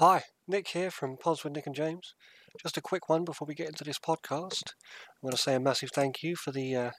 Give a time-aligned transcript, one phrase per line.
[0.00, 2.14] Hi, Nick here from Pods with Nick and James.
[2.62, 4.72] Just a quick one before we get into this podcast.
[4.98, 6.90] I want to say a massive thank you for the uh,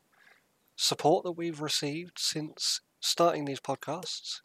[0.76, 4.42] support that we've received since starting these podcasts.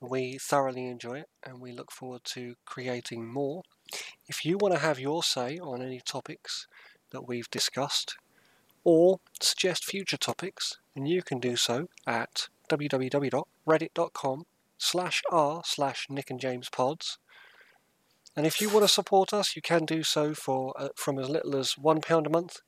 [0.00, 3.60] We thoroughly enjoy it and we look forward to creating more.
[4.26, 6.66] If you want to have your say on any topics
[7.10, 8.16] that we've discussed
[8.84, 14.46] or suggest future topics, then you can do so at www.reddit.com
[14.78, 17.18] slash r slash Nick and James pods.
[18.38, 21.28] And if you want to support us, you can do so for uh, from as
[21.28, 22.60] little as one pound a month,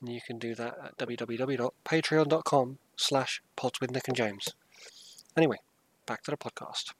[0.00, 4.48] and you can do that at www.patreon.com slash pods with Nick and James.
[5.36, 5.58] Anyway,
[6.06, 6.94] back to the podcast.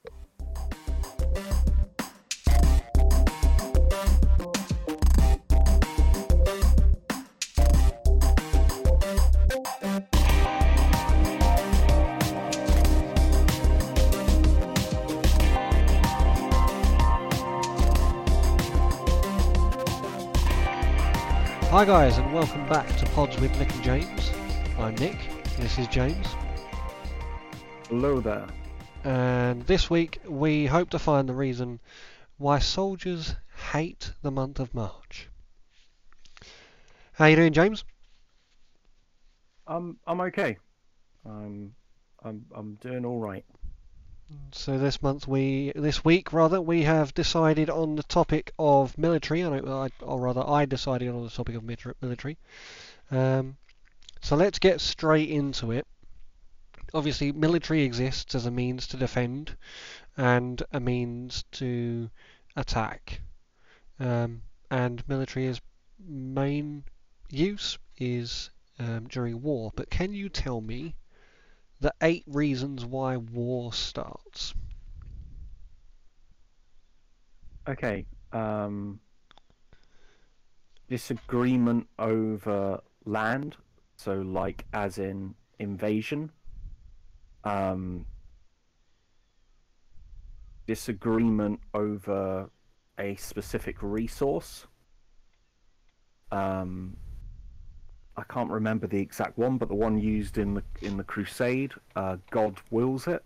[21.73, 24.31] Hi guys, and welcome back to Pods with Nick and James.
[24.77, 25.17] I'm Nick.
[25.57, 26.27] This is James.
[27.89, 28.45] Hello there.
[29.03, 31.79] And this week we hope to find the reason
[32.37, 33.35] why soldiers
[33.71, 35.29] hate the month of March.
[37.13, 37.83] How you doing, James?
[39.65, 40.59] I'm I'm okay.
[41.25, 41.73] I'm
[42.23, 43.45] I'm I'm doing all right.
[44.51, 49.43] So this month we, this week rather, we have decided on the topic of military.
[49.43, 52.37] I or rather, I decided on the topic of military.
[53.11, 53.57] Um,
[54.21, 55.87] so let's get straight into it.
[56.93, 59.57] Obviously, military exists as a means to defend
[60.15, 62.09] and a means to
[62.55, 63.21] attack.
[63.99, 65.59] Um, and military's
[65.99, 66.83] main
[67.29, 69.71] use is um, during war.
[69.75, 70.95] But can you tell me
[71.83, 74.55] the eight reasons why war starts?
[77.67, 78.05] Okay.
[78.31, 79.01] Um,
[80.87, 83.57] disagreement over land,
[83.97, 86.31] so like as in invasion.
[87.43, 88.05] Um,
[90.65, 92.49] disagreement over
[92.97, 94.67] a specific resource.
[96.31, 96.95] Um,
[98.15, 101.73] I can't remember the exact one, but the one used in the in the Crusade,
[101.95, 103.23] uh, God wills it.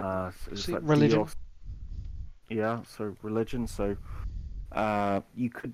[0.00, 1.20] Uh, so it's like religion.
[1.20, 1.36] Dios-
[2.48, 3.66] Yeah, so religion.
[3.66, 3.96] So,
[4.72, 5.72] uh, you could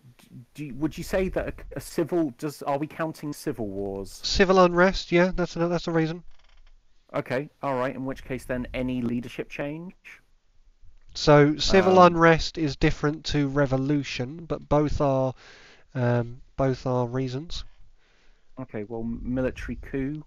[0.54, 0.74] do.
[0.74, 2.62] Would you say that a, a civil does?
[2.62, 4.20] Are we counting civil wars?
[4.22, 6.22] Civil unrest, yeah, that's a, that's a reason.
[7.14, 7.94] Okay, all right.
[7.94, 9.94] In which case, then any leadership change.
[11.14, 15.34] So civil Um, unrest is different to revolution, but both are
[15.94, 17.64] um, both are reasons.
[18.60, 20.24] Okay, well, military coup.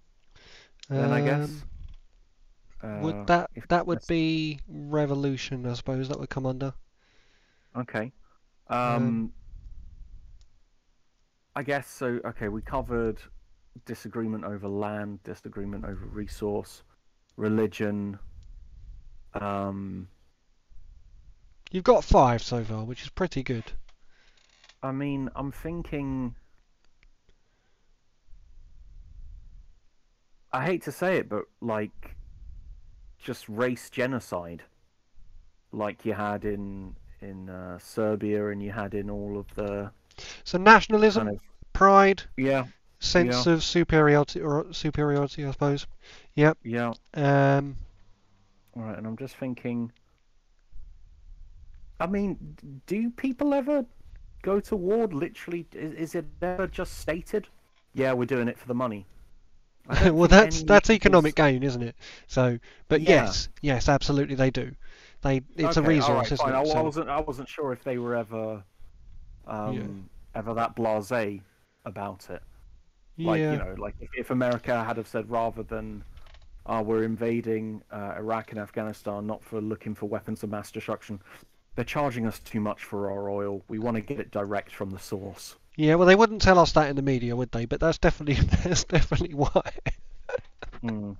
[0.88, 1.48] Then I guess.
[1.48, 1.62] Um,
[2.82, 5.64] Uh, would that that would that's- be revolution?
[5.66, 6.74] I suppose that would come under.
[7.74, 8.12] Okay.
[8.68, 9.32] Um, Um,
[11.54, 12.20] I guess so.
[12.24, 13.18] Okay, we covered
[13.86, 16.82] disagreement over land, disagreement over resource,
[17.36, 18.18] religion.
[19.34, 20.08] Um,
[21.70, 23.72] You've got five so far, which is pretty good.
[24.82, 26.34] I mean, I'm thinking.
[30.56, 32.16] I hate to say it, but like,
[33.18, 34.62] just race genocide,
[35.72, 39.90] like you had in in uh, Serbia and you had in all of the
[40.44, 42.66] So nationalism, kind of pride, yeah,
[43.00, 45.86] sense of superiority or superiority, I suppose.
[46.34, 46.58] Yep.
[46.62, 46.94] yeah.
[47.14, 47.76] Um,
[48.76, 49.92] All right, and I'm just thinking.
[52.00, 52.56] I mean,
[52.86, 53.84] do people ever
[54.42, 55.06] go to war?
[55.08, 57.48] Literally, is, is it ever just stated?
[57.94, 59.06] Yeah, we're doing it for the money.
[59.88, 61.96] Well, that's that's economic gain, isn't it?
[62.26, 62.58] So,
[62.88, 63.24] but Yeah.
[63.24, 64.72] yes, yes, absolutely they do.
[65.22, 66.54] They it's a resource, right, isn't fine.
[66.54, 66.74] it?
[66.74, 67.08] I, I wasn't.
[67.08, 68.62] I wasn't sure if they were ever,
[69.46, 71.40] um, ever that blasé
[71.84, 72.42] about it.
[73.18, 73.52] Like yeah.
[73.52, 76.04] you know, like if, if America had have said rather than,
[76.66, 81.20] "Ah, we're invading uh, Iraq and Afghanistan, not for looking for weapons of mass destruction,"
[81.74, 83.62] they're charging us too much for our oil.
[83.68, 85.56] We want to get it direct from the source.
[85.76, 87.66] Yeah, well, they wouldn't tell us that in the media, would they?
[87.66, 88.34] But that's definitely
[88.64, 89.72] that's definitely why.
[90.80, 91.12] Hmm.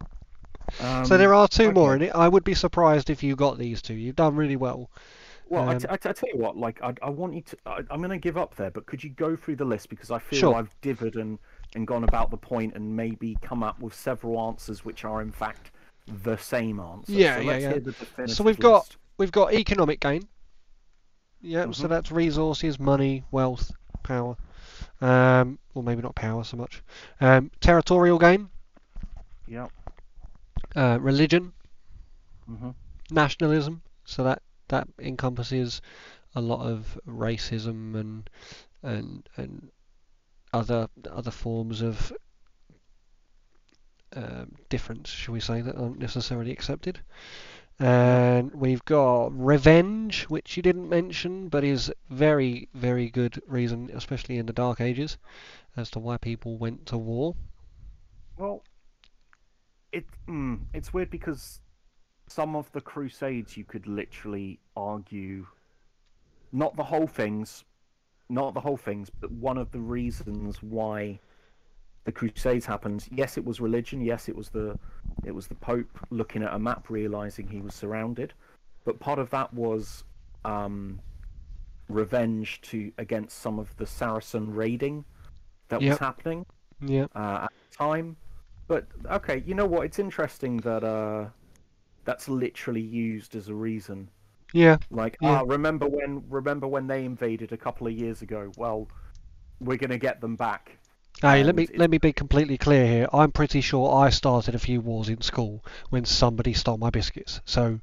[1.04, 2.04] so there Um, are two more okay.
[2.06, 2.14] in it.
[2.14, 3.94] I would be surprised if you got these two.
[3.94, 4.90] You've done really well.
[5.48, 7.42] Well, I, Um, t- I, t- I tell you what, like I, I want you
[7.42, 7.56] to.
[7.66, 10.10] I, I'm going to give up there, but could you go through the list because
[10.10, 10.54] I feel Sure.
[10.54, 11.38] I've divered and
[11.74, 15.30] and gone about the point and maybe come up with several answers which are in
[15.32, 15.70] fact
[16.24, 17.12] the same answer.
[17.12, 17.72] Yeah, so yeah, let's yeah.
[17.78, 20.22] Definitive we've got- We've got economic gain.
[21.42, 21.74] Yep.
[21.74, 21.88] So Mhm.
[21.90, 23.70] that's resources, money, wealth,
[24.06, 24.36] power.
[25.00, 26.82] Um, well, maybe not power so much.
[27.20, 28.50] Um, territorial gain,
[29.46, 29.68] Yeah.
[30.76, 31.52] uh, religion,
[32.46, 32.70] hmm
[33.10, 33.82] nationalism.
[34.04, 35.80] So that that encompasses
[36.34, 38.30] a lot of racism and
[38.82, 39.70] and and
[40.52, 42.12] other other forms of
[44.16, 47.00] um, difference, shall we say, that aren't necessarily accepted.
[47.78, 54.38] And we've got revenge, which you didn't mention, but is very, very good reason, especially
[54.38, 55.19] in the Dark Ages,
[55.76, 57.34] as to why people went to war.
[58.38, 58.62] Well,
[59.93, 61.61] it mm, it's weird because
[62.28, 65.46] some of the Crusades you could literally argue,
[66.52, 67.64] not the whole things,
[68.31, 71.20] not the whole things, but one of the reasons why
[72.06, 73.06] the Crusades happened.
[73.10, 74.00] Yes, it was religion.
[74.00, 74.78] Yes, it was the
[75.24, 78.32] it was the Pope looking at a map, realizing he was surrounded.
[78.84, 80.04] But part of that was
[80.44, 81.00] um,
[81.88, 85.04] revenge to against some of the Saracen raiding
[85.68, 85.90] that Yep.
[85.90, 86.46] was happening
[86.80, 87.06] Yeah.
[87.16, 88.16] uh, at the time.
[88.68, 89.84] But okay, you know what?
[89.84, 91.26] It's interesting that uh,
[92.04, 94.08] that's literally used as a reason.
[94.52, 94.76] Yeah.
[94.90, 95.40] Like, Yeah.
[95.40, 96.22] ah, remember when?
[96.28, 98.52] Remember when they invaded a couple of years ago?
[98.56, 98.88] Well,
[99.60, 100.78] we're gonna get them back.
[101.20, 103.08] Hey, let me it- let me be completely clear here.
[103.12, 107.40] I'm pretty sure I started a few wars in school when somebody stole my biscuits.
[107.44, 107.80] So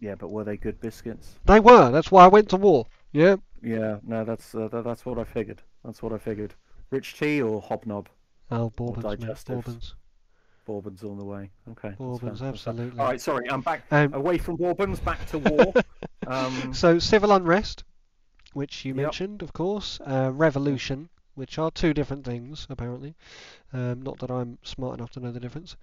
[0.00, 1.38] Yeah, but were they good biscuits?
[1.44, 1.90] they were.
[1.90, 2.86] That's why I went to war.
[3.12, 3.36] Yeah.
[3.62, 5.62] Yeah, no, that's uh, that, that's what I figured.
[5.84, 6.54] That's what I figured.
[6.90, 8.08] Rich tea or hobnob?
[8.50, 9.46] Oh, Bourbons, digestives.
[9.46, 9.94] Bourbons.
[10.66, 11.50] Bourbon's on the way.
[11.70, 11.94] Okay.
[11.98, 12.48] Bourbons, fair, that's fair.
[12.48, 13.00] absolutely.
[13.00, 15.74] All right, sorry, I'm back Um, away from Bourbons, back to war.
[16.26, 17.84] um, So civil unrest,
[18.52, 18.94] which you Yep.
[18.94, 23.14] mentioned, of course, uh, revolution, which are two different things apparently.
[23.72, 25.76] Um, not that I'm smart enough to know the difference.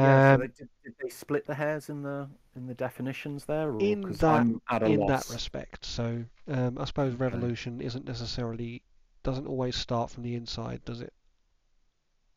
[0.00, 3.44] yeah, Um, so they, did, did they split the hairs in the in the definitions
[3.46, 3.72] there?
[3.72, 5.08] Or, In that- I'm at a in loss.
[5.08, 5.84] that respect.
[5.84, 7.44] So um, I suppose Okay.
[7.44, 8.82] revolution isn't necessarily
[9.22, 11.12] doesn't always start from the inside, does it?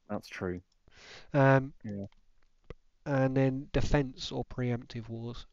[0.09, 0.61] That's true.
[1.33, 2.07] Um, Yeah.
[3.05, 5.45] And then defense or preemptive wars.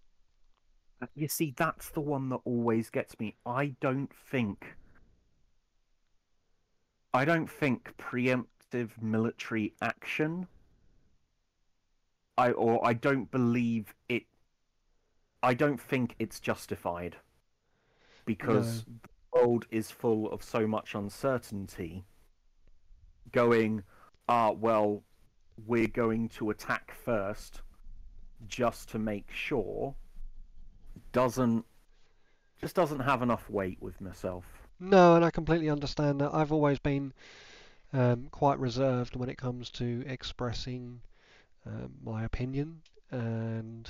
[1.14, 3.36] You see, that's the one that always gets me.
[3.46, 4.74] I don't think.
[7.14, 10.48] I don't think preemptive military action.
[12.36, 14.24] I or I don't believe it.
[15.42, 17.16] I don't think it's justified.
[18.24, 22.04] Because the world is full of so much uncertainty.
[23.32, 23.84] Going,
[24.28, 25.02] ah, well,
[25.66, 27.62] we're going to attack first,
[28.46, 29.94] just to make sure
[31.12, 31.64] doesn't
[32.60, 34.44] just doesn't have enough weight with myself.
[34.81, 36.34] No, and I completely understand that.
[36.34, 37.12] I've always been
[37.93, 41.00] um, quite reserved when it comes to expressing
[41.66, 43.88] um, my opinion, and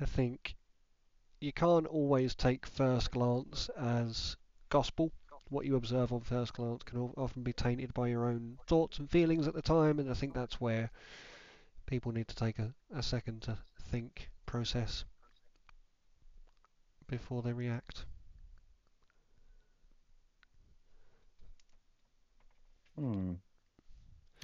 [0.00, 0.56] I think
[1.40, 4.36] you can't always take first glance as
[4.68, 5.12] gospel.
[5.48, 9.10] What you observe on first glance can often be tainted by your own thoughts and
[9.10, 10.90] feelings at the time, and I think that's where
[11.86, 13.58] people need to take a, a second to
[13.90, 15.04] think, process
[17.06, 18.04] before they react.
[22.98, 23.34] Hmm.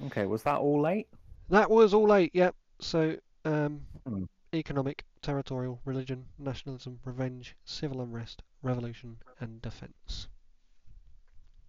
[0.03, 1.07] Okay, was that all late?
[1.49, 2.55] That was all eight, yep.
[2.79, 4.23] So, um, Hmm.
[4.53, 10.27] economic, territorial, religion, nationalism, revenge, civil unrest, revolution, and defence.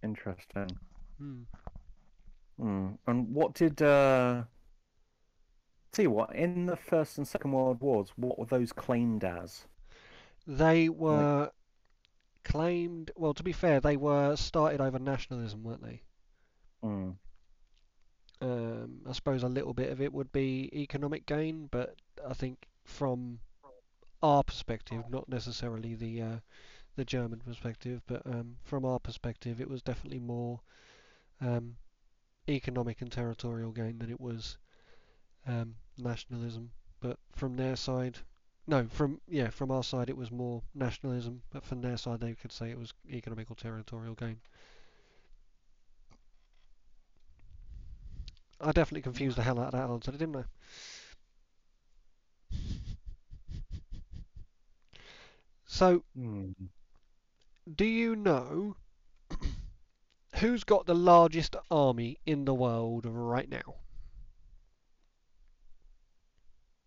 [0.01, 0.67] Interesting.
[1.17, 1.43] Hmm.
[2.57, 2.89] Hmm.
[3.07, 4.43] And what did uh
[6.01, 9.67] you what, in the First and Second World Wars, what were those claimed as?
[10.45, 11.51] They were
[12.43, 16.01] claimed, well, to be fair, they were started over nationalism, weren't they?
[16.81, 17.11] Hmm.
[18.41, 21.95] Um, I suppose a little bit of it would be economic gain, but
[22.27, 23.39] I think from
[24.21, 26.39] our perspective, not necessarily the uh,
[26.95, 30.59] the German perspective, but um, from our perspective, it was definitely more
[31.41, 31.77] um,
[32.49, 34.57] economic and territorial gain than it was
[35.47, 36.71] um, nationalism.
[36.99, 38.19] But from their side,
[38.67, 42.33] no, from yeah, from our side, it was more nationalism, but from their side, they
[42.35, 44.39] could say it was economic or territorial gain.
[48.59, 50.45] I definitely confused the hell out of that answer, didn't I?
[55.65, 56.51] So, Hmm.
[57.75, 58.75] do you know
[60.39, 63.75] who's got the largest army in the world right now?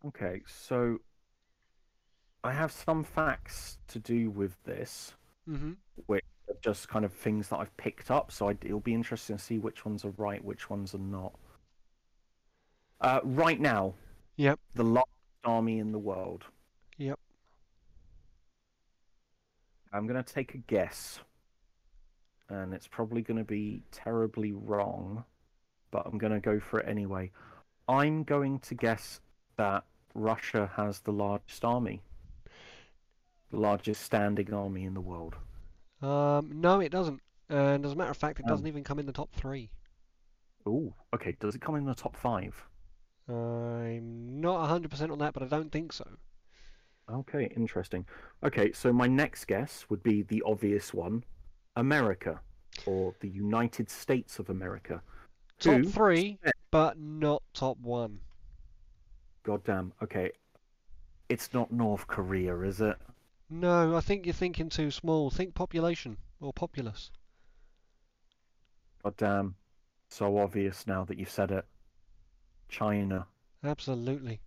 [0.04, 1.00] Okay, so
[2.46, 5.14] I have some facts to do with this,
[5.48, 5.72] Mm-hmm.
[6.06, 8.32] which are just kind of things that I've picked up.
[8.32, 11.34] So I, it'll be interesting to see which ones are right, which ones are not.
[13.00, 13.94] Uh, right now,
[14.36, 14.58] Yep.
[14.74, 15.12] the largest
[15.44, 16.44] army in the world.
[16.98, 17.18] Yep.
[19.92, 21.20] I'm going to take a guess,
[22.48, 25.24] and it's probably going to be terribly wrong,
[25.90, 27.30] but I'm going to go for it anyway.
[27.88, 29.20] I'm going to guess
[29.56, 29.84] that
[30.14, 32.02] Russia has the largest army,
[33.50, 35.36] the largest standing army in the world.
[36.02, 37.20] Um, no, it doesn't.
[37.48, 38.50] And as a matter of fact, it Oh.
[38.50, 39.70] doesn't even come in the top three.
[40.68, 41.36] Ooh, okay.
[41.38, 42.66] Does it come in the top five?
[43.28, 46.06] I'm not 100% on that, but I don't think so.
[47.08, 48.04] Okay, interesting.
[48.42, 51.22] Okay, so my next guess would be the obvious one
[51.76, 52.40] America,
[52.84, 55.02] or the United States of America.
[55.60, 56.38] Top Who- three,
[56.70, 58.20] but not top one.
[59.44, 59.92] Goddamn.
[60.02, 60.32] Okay.
[61.28, 62.96] It's not North Korea, is it?
[63.48, 65.30] No, I think you're thinking too small.
[65.30, 67.10] Think population or populace.
[69.02, 69.54] God damn.
[70.08, 71.64] So obvious now that you've said it.
[72.68, 73.26] China,
[73.62, 74.40] Absolutely.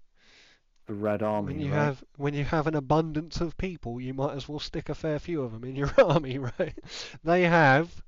[0.85, 1.53] the Red Army.
[1.53, 1.85] When you right?
[1.85, 5.19] have when you have an abundance of people, you might as well stick a fair
[5.19, 6.77] few of them in your army, right?
[7.23, 8.03] They have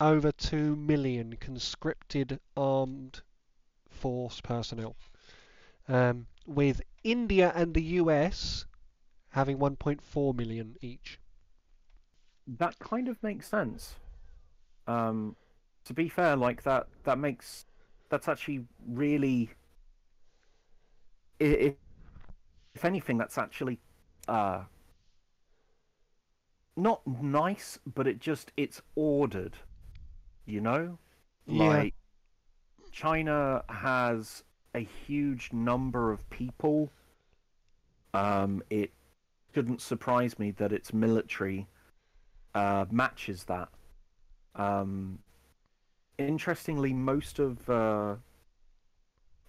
[0.00, 3.22] over two million conscripted armed
[3.88, 4.96] force personnel,
[5.88, 8.64] um, with India and the US
[9.30, 11.20] having 1.4 million each.
[12.46, 13.96] that kind of makes sense.
[14.86, 15.36] Um,
[15.84, 17.66] to be fair, like that, that makes
[18.08, 19.50] that's actually really.
[21.38, 21.74] If,
[22.74, 23.78] if anything, that's actually
[24.28, 24.64] uh,
[26.76, 29.56] not nice, but it just it's ordered.
[30.46, 30.98] You know,
[31.46, 31.68] Yeah.
[31.68, 31.94] like
[32.92, 34.44] China has
[34.74, 36.92] a huge number of people.
[38.14, 38.92] Um, it
[39.54, 41.66] shouldn't surprise me that its military
[42.54, 43.68] uh, matches that.
[44.54, 45.18] Um,
[46.18, 48.16] interestingly, most of uh,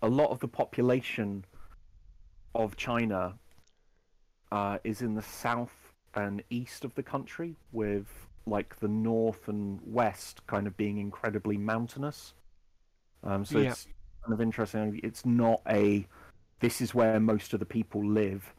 [0.02, 1.46] a lot of the population
[2.56, 3.36] of China
[4.52, 8.08] uh, is in the south and east of the country, with
[8.46, 12.34] like the north and west kind of being incredibly mountainous.
[13.24, 13.72] Um, so Yeah.
[13.72, 13.88] it's
[14.24, 15.00] kind of interesting.
[15.04, 16.06] It's not a
[16.60, 18.54] this is where most of the people live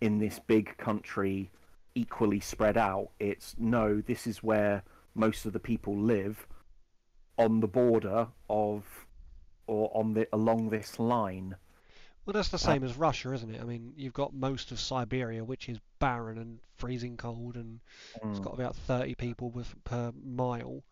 [0.00, 1.50] in this big country
[1.94, 3.10] equally spread out.
[3.18, 4.82] It's no, this is where
[5.14, 6.46] most of the people live
[7.38, 8.84] on the border of
[9.66, 11.56] or on the along this line.
[12.24, 13.60] Well, that's the same as Russia, isn't it?
[13.60, 17.78] I mean, you've got most of Siberia, which is barren and freezing cold, and
[18.24, 20.82] it's got about 30 people with, per mile.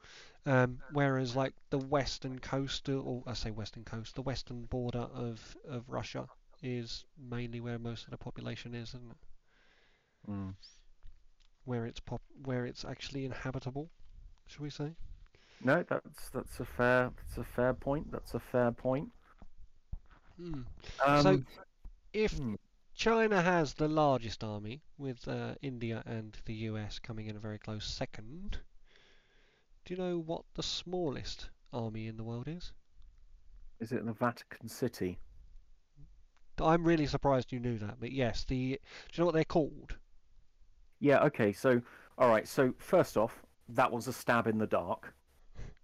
[0.47, 5.57] Um, whereas, like the western coast, or I say western coast, the western border of,
[5.69, 6.29] of Russia
[6.65, 10.31] is mainly where most of the population is, isn't it?
[10.31, 10.55] Mm.
[11.65, 13.91] Where it's pop, where it's actually inhabitable,
[14.47, 14.97] shall we say?
[15.63, 18.11] No, that's that's a fair that's a fair point.
[18.11, 19.11] That's a fair point.
[20.37, 20.63] Hmm.
[21.05, 21.43] Um, So,
[22.13, 22.55] if hmm.
[22.95, 27.59] China has the largest army, with uh, India and the US coming in a very
[27.59, 28.59] close second.
[29.85, 32.73] Do you know what the smallest army in the world is?
[33.81, 35.19] is it in the Vatican City?
[36.61, 38.55] I'm really surprised you knew that, but yes, the.
[38.57, 38.79] Do you
[39.19, 39.97] know what they're called?
[41.01, 41.23] Yeah.
[41.25, 41.53] Okay.
[41.53, 41.81] So,
[42.19, 42.47] all right.
[42.47, 45.15] So first off, that was a stab in the dark.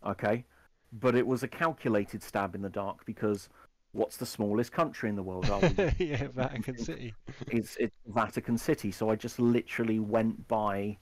[0.06, 0.44] Okay,
[0.92, 3.48] but it was a calculated stab in the dark because
[3.92, 5.48] what's the smallest country in the world?
[5.50, 5.92] Are we?
[5.98, 7.14] yeah, Vatican City.
[7.48, 8.90] it's it's Vatican City.
[8.90, 10.98] So I just literally went by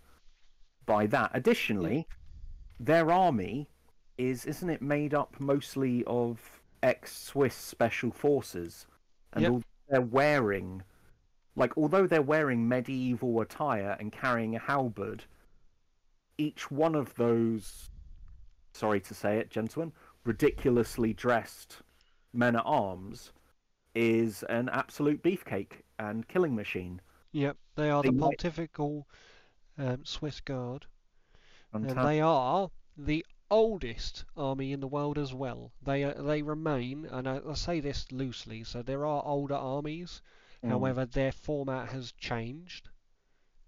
[0.86, 1.30] by that.
[1.34, 2.06] Additionally,
[2.80, 3.70] their army
[4.16, 6.40] is isn't it made up mostly of
[6.82, 8.86] ex-Swiss special forces,
[9.32, 9.62] and Yep.
[9.88, 10.82] they're wearing,
[11.56, 15.24] like although they're wearing medieval attire and carrying a halberd,
[16.36, 17.90] each one of those,
[18.72, 19.92] sorry to say it, gentlemen,
[20.24, 21.82] ridiculously dressed
[22.32, 23.32] men at arms
[23.94, 27.00] is an absolute beefcake and killing machine.
[27.32, 29.08] Yep, they are the They might- Pontifical
[29.76, 30.86] um, Swiss Guard,
[31.72, 35.72] and they are the oldest army in the world as well.
[35.80, 40.20] They uh, they remain, and I, I say this loosely, so there are older armies.
[40.62, 40.68] Mm.
[40.68, 42.90] However, their format has changed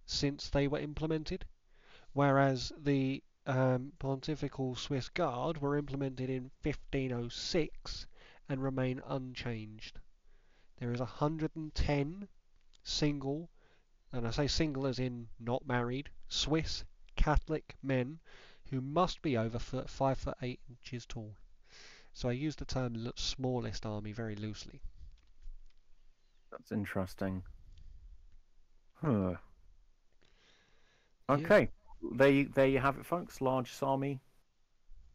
[0.05, 1.47] since they were implemented,
[2.13, 8.07] whereas the um, Pontifical Swiss Guard were implemented in 1506
[8.49, 9.99] and remain unchanged.
[10.79, 12.29] There is 110
[12.83, 13.51] single,
[14.13, 16.85] and I say single as in not married, Swiss
[17.17, 18.21] Catholic men
[18.71, 21.35] who must be over foot, 5 foot 8 inches tall.
[22.13, 24.81] So I use the term smallest army very loosely.
[26.51, 27.43] That's interesting.
[28.95, 29.35] Huh.
[31.29, 31.35] Yeah.
[31.37, 31.71] Okay.
[32.13, 33.41] There, you, there you have it, folks.
[33.41, 34.21] Largest army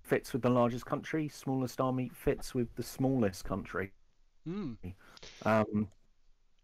[0.02, 1.28] fits with the largest country.
[1.28, 3.92] Smallest army fits with the smallest country.
[4.46, 4.74] Hmm.
[5.44, 5.90] Um,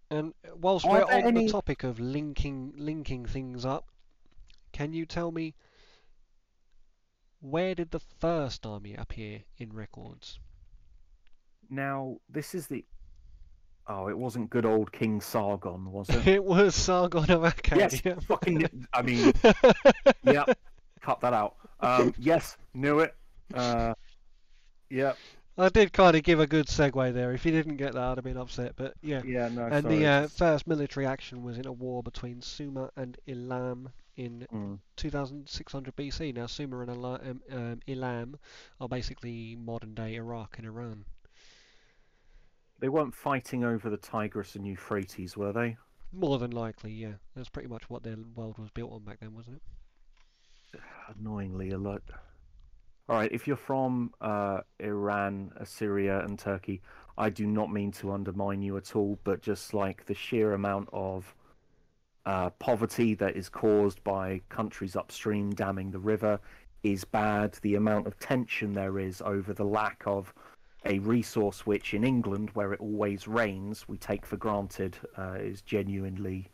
[0.09, 3.89] And whilst we're on any- the topic of linking linking things up,
[4.71, 5.55] can you tell me
[7.41, 10.39] where did the first army appear in records?
[11.71, 12.85] now, this is the.
[13.87, 16.27] Oh, it wasn't good old King Sargon, was it?
[16.27, 17.77] It was Sargon of Akkad.
[17.77, 18.15] yes, yeah.
[18.27, 18.69] fucking.
[18.93, 19.33] I mean,
[20.23, 20.45] yeah,
[21.01, 21.55] cut that out.
[21.79, 23.15] Um, yes, knew it.
[23.53, 23.95] Uh,
[24.89, 25.13] yeah,
[25.57, 27.33] I did kind of give a good segue there.
[27.33, 28.73] If you didn't get that, I'd have been upset.
[28.75, 29.21] But yeah.
[29.25, 29.65] yeah, no.
[29.65, 33.89] And sorry, the uh, first military action was in a war between Sumer and Elam
[34.17, 36.35] in mm, 2600 BC.
[36.35, 38.37] Now, Sumer and um, um, Elam
[38.79, 41.05] are basically modern day Iraq and Iran.
[42.79, 45.77] they weren't fighting over the Tigris and Euphrates, were they?
[46.13, 47.13] More than likely, yeah.
[47.35, 49.61] That's pretty much what their world was built on back then, wasn't
[50.73, 50.81] it?
[51.19, 52.01] Annoyingly a lot.
[53.09, 56.81] All right, if you're from uh, Iran, Assyria, and Turkey,
[57.17, 60.87] I do not mean to undermine you at all, but just like the sheer amount
[60.93, 61.35] of
[62.25, 66.39] uh, poverty that is caused by countries upstream damming the river
[66.83, 67.57] is bad.
[67.61, 70.33] The amount of tension there is over the lack of
[70.85, 75.61] a resource which in England, where it always rains, we take for granted, uh, is
[75.61, 76.49] genuinely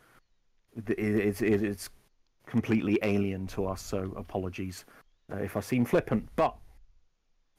[0.86, 1.90] it is it is
[2.46, 3.82] completely alien to us.
[3.82, 4.84] So apologies
[5.32, 6.56] uh, if I seem flippant, but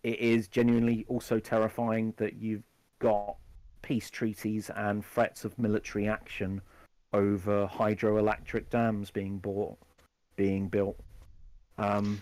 [0.04, 2.64] it is genuinely also terrifying that you've
[3.00, 3.36] got
[3.82, 6.62] peace treaties and threats of military action
[7.14, 9.78] over hydroelectric dams being bought,
[10.36, 11.00] being built.
[11.78, 12.22] Um,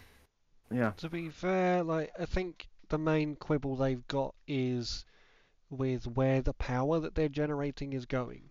[0.71, 5.05] yeah, To be fair, like I think the main quibble they've got is
[5.69, 8.49] with where the power that they're generating is going.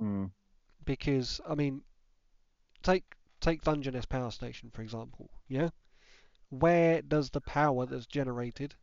[0.00, 0.30] mm,
[0.84, 1.82] Because I mean,
[2.82, 5.30] take take Dungeness Power Station for example.
[5.48, 5.70] Yeah,
[6.50, 8.76] where does the power that's generated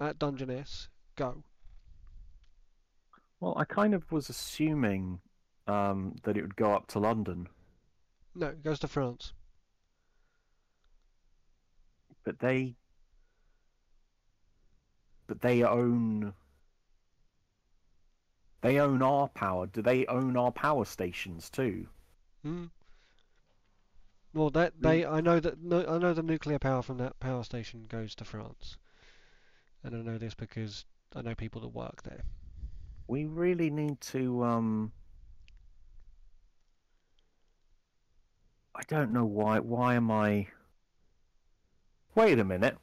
[0.00, 1.44] at Dungeness go?
[3.40, 5.20] well, I kind of was assuming
[5.66, 7.48] um, that it would go up to London,
[8.34, 9.32] No, it goes to France.
[12.24, 12.74] but they,
[15.26, 16.32] but they own.
[18.62, 19.66] They own our power.
[19.66, 21.86] Do they own our power stations too?
[22.42, 22.66] Hmm.
[24.32, 27.44] Well, that they I know that no, I know the nuclear power from that power
[27.44, 28.78] station goes to France,
[29.82, 32.22] and I know this because I know people that work there.
[33.06, 34.42] We really need to.
[34.44, 34.92] Um,
[38.74, 39.60] I don't know why.
[39.60, 40.48] Why am I?
[42.14, 42.76] Wait a minute.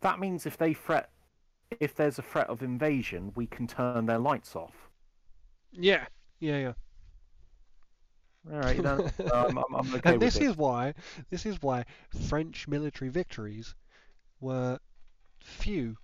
[0.00, 1.10] That means if they threat,
[1.80, 4.90] if there's a threat of invasion, we can turn their lights off.
[5.72, 6.06] Yeah,
[6.40, 6.72] yeah, yeah.
[8.52, 9.00] All right, then.
[9.32, 10.44] um, I'm, I'm okay and this it.
[10.44, 10.94] is why
[11.30, 11.84] this is why
[12.28, 13.74] French military victories
[14.40, 14.78] were
[15.42, 15.96] few.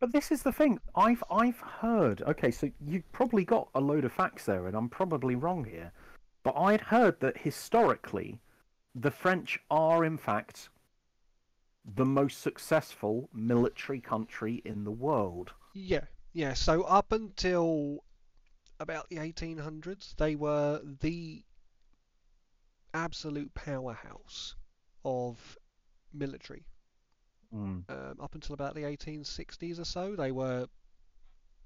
[0.00, 0.78] But this is the thing.
[0.94, 2.22] I've I've heard.
[2.22, 5.92] Okay, so you've probably got a load of facts there, and I'm probably wrong here.
[6.42, 8.40] But I'd heard that historically,
[8.94, 10.70] the French are in fact
[11.84, 15.52] the most successful military country in the world.
[15.74, 16.54] Yeah, yeah.
[16.54, 18.04] So up until
[18.78, 21.44] about the 1800s, they were the
[22.94, 24.56] absolute powerhouse
[25.04, 25.58] of
[26.12, 26.64] military.
[27.54, 27.84] Mm.
[27.88, 30.66] Um, up until about the 1860s or so, they were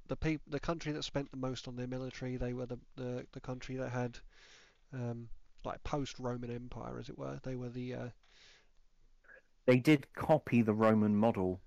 [0.09, 2.37] the peop- the country that spent the most on their military.
[2.37, 4.19] They were the the, the country that had
[4.95, 5.29] um,
[5.65, 7.41] like post-Roman Empire, as it were.
[7.43, 8.09] They were the uh,
[9.67, 11.61] They did copy the Roman model,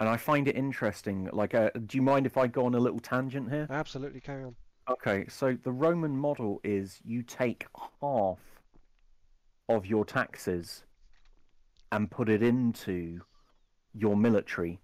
[0.00, 1.28] and I find it interesting.
[1.32, 3.66] Like, uh, do you mind if I go on a little tangent here?
[3.70, 4.56] absolutely carry on.
[4.88, 7.66] Okay, so the Roman model is you take
[8.00, 8.38] half
[9.68, 10.84] of your taxes
[11.90, 13.20] and put it into
[13.94, 14.80] your military.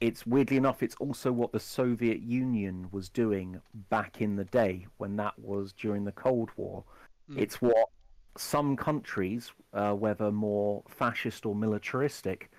[0.00, 4.86] It's weirdly enough, it's also what the Soviet Union was doing back in the day
[4.96, 6.84] when that was during the Cold War.
[7.30, 7.38] Mm.
[7.38, 7.88] It's what
[8.36, 12.50] some countries, uh, whether more fascist or militaristic,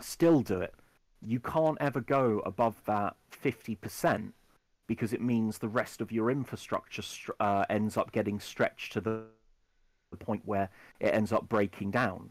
[0.00, 0.74] still do it.
[1.20, 4.32] You can't ever go above that 50%
[4.86, 9.00] because it means the rest of your infrastructure str- uh, ends up getting stretched to
[9.00, 9.24] the,
[10.10, 12.30] the point where it ends up breaking down.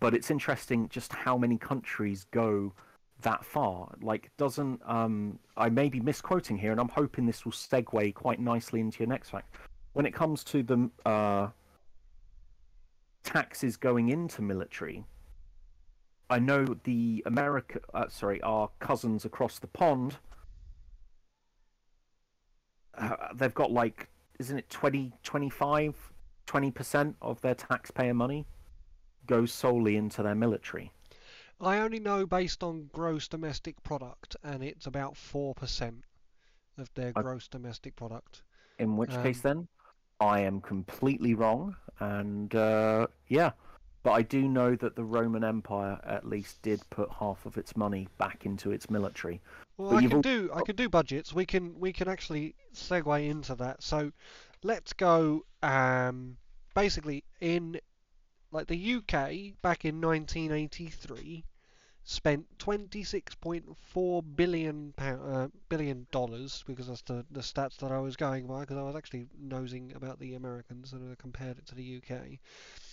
[0.00, 2.74] But it's interesting just how many countries go
[3.22, 3.94] that far.
[4.00, 8.38] Like, doesn't um, I may be misquoting here, and I'm hoping this will segue quite
[8.38, 9.56] nicely into your next fact.
[9.92, 11.48] When it comes to the uh,
[13.24, 15.04] taxes going into military,
[16.30, 20.18] I know the America, uh, sorry, our cousins across the pond
[22.98, 26.12] uh, they've got like isn't it 20 25
[26.46, 28.46] 20% of their taxpayer money
[29.26, 30.92] goes solely into their military
[31.60, 36.04] I only know based on gross domestic product, and it's about four percent
[36.78, 38.44] of their gross domestic product.
[38.78, 39.68] in which case Um, then
[40.20, 43.50] i am completely wrong and uh, yeah
[44.02, 47.76] but i do know that the roman empire at least did put half of its
[47.76, 49.40] money back into its military
[49.76, 51.32] Well, But I can do I can do budgets.
[51.32, 53.82] We can we can actually segue into that.
[53.82, 54.12] So
[54.62, 56.36] let's go um
[56.74, 57.80] basically in
[58.50, 59.12] like the UK
[59.62, 61.44] back in 1983
[62.10, 68.16] spent 26.4 billion pound, uh, billion dollars because that's the, the stats that I was
[68.16, 71.74] going by because I was actually nosing about the Americans and I compared it to
[71.74, 72.38] the UK.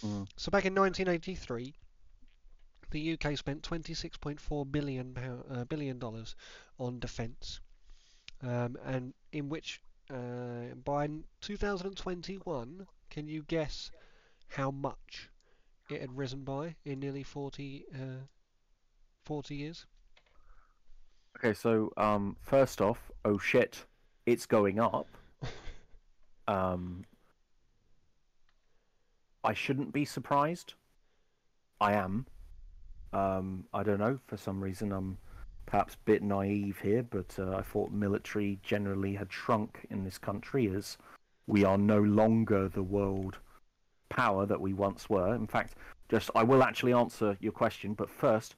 [0.04, 0.28] Mm.
[0.36, 1.73] So back in 1983
[2.91, 6.36] the UK spent 26.4 billion pound, uh, billion dollars
[6.78, 7.62] on defence,
[8.43, 11.08] um, and in which uh, by
[11.39, 13.91] 2021, can you guess
[14.49, 15.30] how much
[15.89, 17.97] it had risen by in nearly 40, uh,
[19.25, 19.85] 40 years?
[21.38, 23.85] Okay, so um, first off, oh shit,
[24.25, 25.07] it's going up.
[26.47, 27.03] um,
[29.43, 30.75] I shouldn't be surprised.
[31.81, 32.25] I am.
[33.11, 34.19] Um, I don't know.
[34.27, 35.17] For some reason, I'm
[35.65, 40.17] perhaps a bit naive here, but uh, I thought military generally had shrunk in this
[40.17, 40.97] country as
[41.47, 43.38] we are no longer the world
[44.09, 45.35] power that we once were.
[45.35, 45.75] In fact,
[46.09, 48.55] just I will actually answer your question, but first,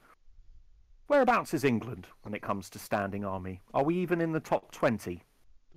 [1.08, 3.62] Whereabouts is England when it comes to standing army?
[3.74, 5.24] Are we even in the top 20?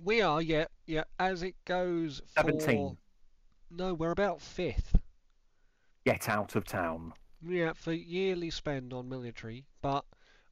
[0.03, 1.05] We are, yeah, yeah.
[1.19, 2.97] As it goes for 17.
[3.69, 4.97] no, we're about fifth.
[6.05, 7.13] Get out of town.
[7.41, 10.03] Yeah, for yearly spend on military, but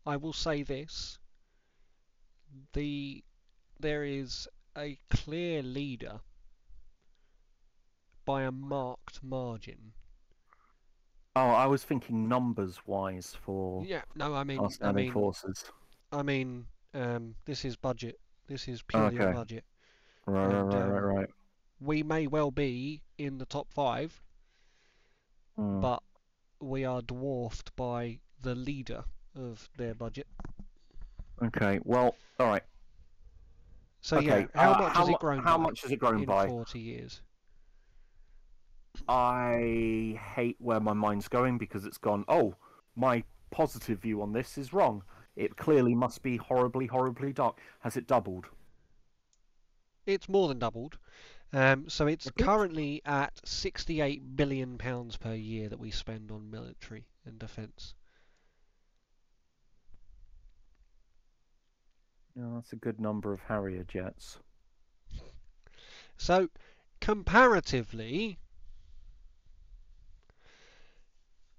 [0.06, 1.20] I will say this:
[2.74, 3.24] the
[3.80, 6.22] there is a clear leader
[8.26, 9.94] by a marked margin.
[11.40, 15.72] Oh, I was thinking numbers wise for Yeah, no, I mean, I mean, forces.
[16.12, 18.20] I mean, um, this is budget.
[18.48, 19.32] This is purely Okay.
[19.32, 19.64] budget.
[20.26, 21.30] Right, right, and, right, right, um, right.
[21.80, 24.22] We may well be in the top five,
[25.58, 25.80] Mm.
[25.80, 26.04] but
[26.60, 30.28] we are dwarfed by the leader of their budget.
[31.42, 32.64] Okay, well, all right.
[34.02, 36.00] So okay, yeah, how uh, much how, has it grown How by much has it
[36.00, 36.48] grown in by?
[36.48, 37.22] 40 years?
[39.08, 42.26] I hate where my mind's going because it's gone.
[42.28, 42.56] Oh,
[42.96, 45.04] my positive view on this is wrong.
[45.36, 47.60] It clearly must be horribly, horribly dark.
[47.80, 48.48] Has it doubled?
[50.06, 50.98] It's more than doubled.
[51.52, 57.08] Um, so it's currently at 68 billion pounds per year that we spend on military
[57.26, 57.96] and defence.
[62.36, 64.38] Yeah, that's a good number of Harrier jets.
[66.18, 66.50] So
[67.02, 68.38] comparatively,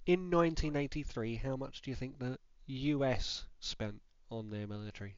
[0.06, 5.16] in 1983, how much do you think the US spent on their military?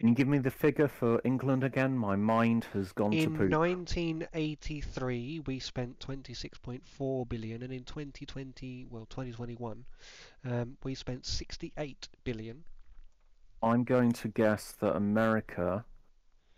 [0.00, 1.96] Can you give me the figure for England again?
[1.96, 3.44] My mind has gone to poo.
[3.44, 9.84] In 1983, we spent 26.4 billion, and in 2020, well, 2021,
[10.46, 12.64] um, we spent 68 billion.
[13.62, 15.84] I'm going to guess that America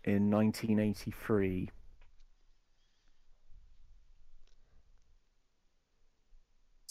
[0.05, 1.69] in 1983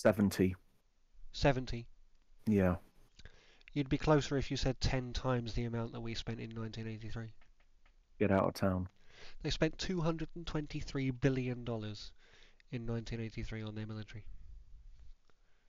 [0.03, 0.57] 70.
[1.31, 1.87] 70.
[2.49, 2.75] Yeah.
[3.73, 7.33] You'd be closer if you said 10 times the amount that we spent in 1983.
[8.19, 8.89] Get out of town.
[9.43, 12.11] They spent 223 billion dollars
[12.73, 14.25] in 1983 on their military.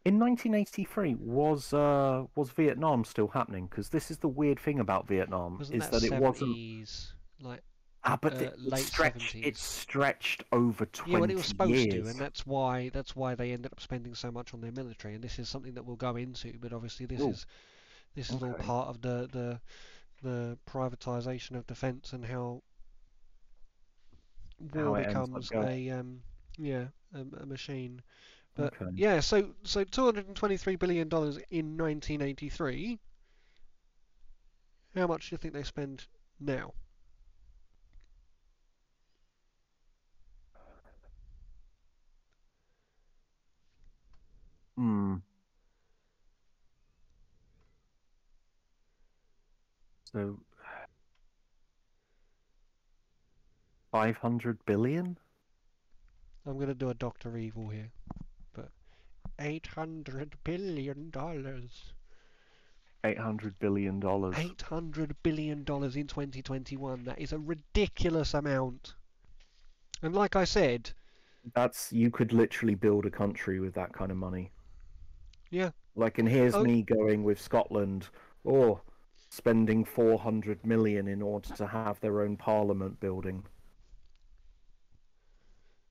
[0.04, 3.68] In 1983, was uh, was Vietnam still happening?
[3.68, 7.14] Because this is the weird thing about Vietnam Wasn't is that, that, it wasn't.
[7.40, 7.62] Like,
[8.06, 8.96] Ah, but uh, it, it late stretched.
[8.96, 9.42] 70s?
[9.42, 11.92] It stretched over 20 yeah, well, it was supposed years.
[11.92, 15.16] to, and that's why that's why they ended up spending so much on their military.
[15.16, 17.30] And this is something that we'll go into, but obviously this Ooh.
[17.30, 17.46] is
[18.16, 19.62] this is all part of the the
[20.24, 22.64] the privatization of defence and how
[24.74, 26.24] How war up becomes a um
[26.58, 28.02] yeah a, a machine.
[28.56, 28.92] But Okay.
[28.96, 33.00] yeah, so so 223 billion dollars in 1983.
[34.96, 36.08] How much do you think they spend
[36.40, 36.74] now?
[44.76, 45.16] Hmm.
[50.12, 50.40] So,
[53.92, 55.18] 500 billion?
[56.46, 57.92] I'm gonna do a Doctor Evil here,
[58.54, 58.70] but
[59.40, 61.94] 800 billion dollars.
[63.04, 64.36] 800 billion dollars.
[64.38, 67.04] 800 billion dollars in 2021.
[67.04, 68.96] That is a ridiculous amount.
[70.02, 70.92] And like I said,
[71.54, 74.52] That's you could literally build a country with that kind of money.
[75.54, 75.70] Yeah.
[75.96, 76.64] Like, and here's Oh.
[76.64, 78.10] me going with Scotland,
[78.44, 78.82] or
[79.30, 83.44] spending 400 million in order to have their own parliament building.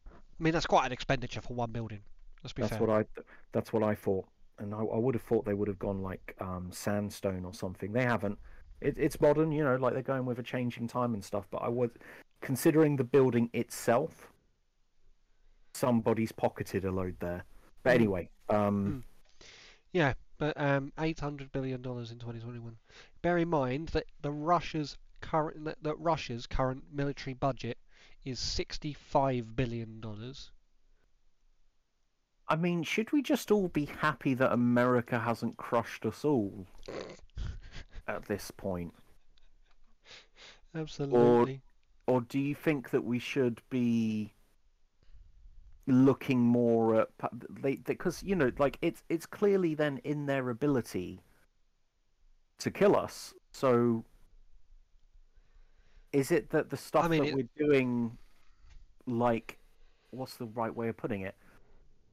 [0.08, 2.00] I mean that's quite an expenditure for one building.
[2.42, 2.86] Let's be That's fair.
[2.86, 3.22] what I.
[3.52, 4.26] That's what I thought.
[4.58, 7.92] and I, I would have thought they would have gone like um, sandstone or something.
[7.92, 8.38] They haven't.
[8.80, 11.46] It, it's modern, you know, like they're going with a changing time and stuff.
[11.50, 11.90] But I was
[12.40, 14.28] considering the building itself.
[15.74, 17.44] Somebody's pocketed a load there.
[17.84, 17.94] But Mm.
[17.94, 19.04] anyway, um,
[19.92, 22.76] Yeah, but um, eight hundred billion dollars in 2021.
[23.20, 27.78] Bear in mind that the Russia's current that, that Russia's current military budget
[28.24, 30.50] is 65 billion dollars.
[32.48, 36.66] I mean, should we just all be happy that America hasn't crushed us all
[38.08, 38.92] at this point?
[40.74, 41.60] Absolutely.
[42.06, 44.32] or do you think that we should be
[45.86, 47.08] looking more at
[47.50, 51.20] they because you know like it's it's clearly then in their ability
[52.58, 53.34] to kill us.
[53.50, 54.04] So
[56.12, 58.16] is it that the stuff mean, that it- we're doing
[59.06, 59.58] like
[60.10, 61.34] what's the right way of putting it?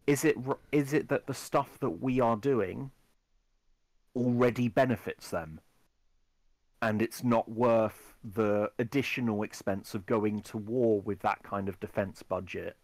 [0.08, 0.36] Is it
[0.72, 2.92] is it that the stuff that we are doing
[4.16, 5.62] already benefits them?
[6.82, 11.80] And it's not worth the additional expense of going to war with that kind of
[11.80, 12.78] defense budget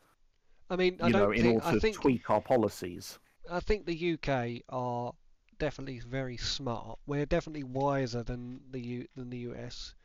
[0.69, 3.17] I mean, I you know don't in think order I to think tweak our policies
[3.49, 5.15] I think the UK are
[5.57, 6.99] definitely very smart.
[7.07, 9.95] We're definitely wiser than the U, than the US,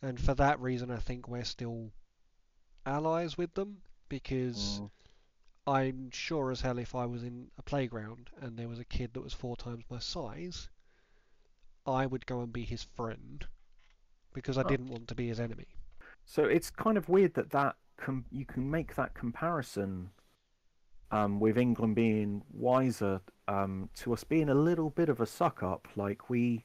[0.00, 1.92] and for that reason, I think we're still
[2.86, 4.90] allies with them because Mm.
[5.66, 9.14] I'm sure as hell if I was in a playground and there was a kid
[9.14, 10.68] that was four times my size,
[11.84, 13.46] I would go and be his friend
[14.32, 14.64] because I Oh.
[14.64, 15.68] didn't want to be his enemy.
[16.24, 20.10] So it's kind of weird that that com- you can make that comparison
[21.10, 25.62] um, with England being wiser um, to us being a little bit of a suck
[25.62, 25.86] up.
[25.96, 26.64] Like we,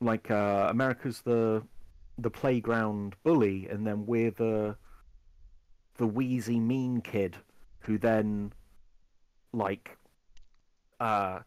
[0.00, 1.62] like uh, America's the
[2.18, 4.76] the playground bully, and then we're the
[5.96, 7.36] the wheezy mean kid
[7.80, 8.52] who then
[9.52, 9.96] like
[11.00, 11.40] uh,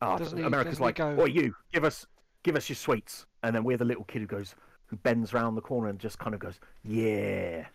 [0.00, 2.06] uh America's he like, go- "Oh, you give us
[2.42, 4.54] give us your sweets," and then we're the little kid who goes
[4.86, 7.66] who bends round the corner and just kind of goes, "Yeah,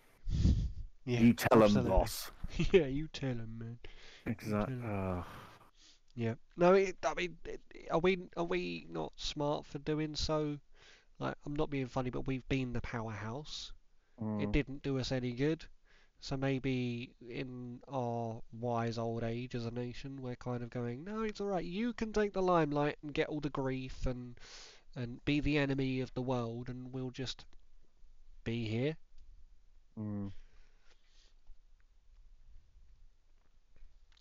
[1.04, 1.90] Yeah, you tell absolutely.
[1.90, 2.30] boss."
[2.72, 3.78] yeah, you tell him, man.
[4.26, 4.76] Exactly.
[6.14, 6.34] Yeah.
[6.56, 10.58] No, it, I mean, it, are we are we not smart for doing so?
[11.18, 13.72] Like, I'm not being funny, but we've been the powerhouse.
[14.20, 14.42] Mm.
[14.42, 15.64] It didn't do us any good.
[16.20, 21.22] So maybe in our wise old age as a nation, we're kind of going, no,
[21.22, 21.64] it's all right.
[21.64, 24.38] You can take the limelight and get all the grief and
[24.94, 27.44] and be the enemy of the world, and we'll just
[28.44, 28.96] be here.
[29.98, 30.28] Mm.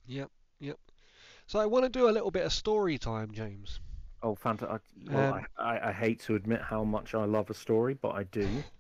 [0.06, 0.80] Yep, yep.
[1.48, 3.80] So I want to do a little bit of story time, James.
[4.22, 4.82] Oh, fantastic!
[5.10, 8.10] Well, Um, I, I, I hate to admit how much I love a story, but
[8.16, 8.64] I do.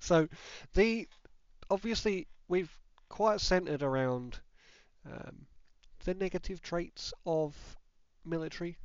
[0.00, 0.28] So
[0.74, 1.08] the
[1.70, 2.78] obviously we've
[3.08, 4.40] quite centered around
[5.04, 5.46] um,
[6.04, 7.54] the negative traits of
[8.24, 8.78] military.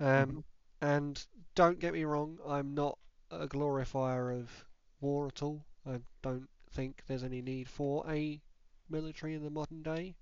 [0.00, 0.44] Um,
[0.80, 2.98] And don't get me wrong, I'm not
[3.30, 4.64] a glorifier of
[5.00, 5.64] war at all.
[5.86, 8.40] I don't think there's any need for a
[8.88, 10.14] military in the modern day.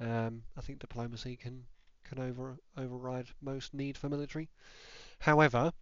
[0.00, 1.64] Um, I think diplomacy can
[2.04, 4.48] can over override most need for military.
[5.18, 5.72] However,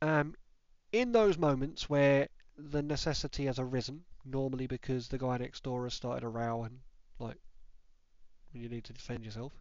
[0.00, 0.34] um,
[0.92, 5.94] in those moments where the necessity has arisen, normally because the guy next door has
[5.94, 6.80] started a row and
[7.18, 7.38] like
[8.52, 9.52] you need to defend yourself.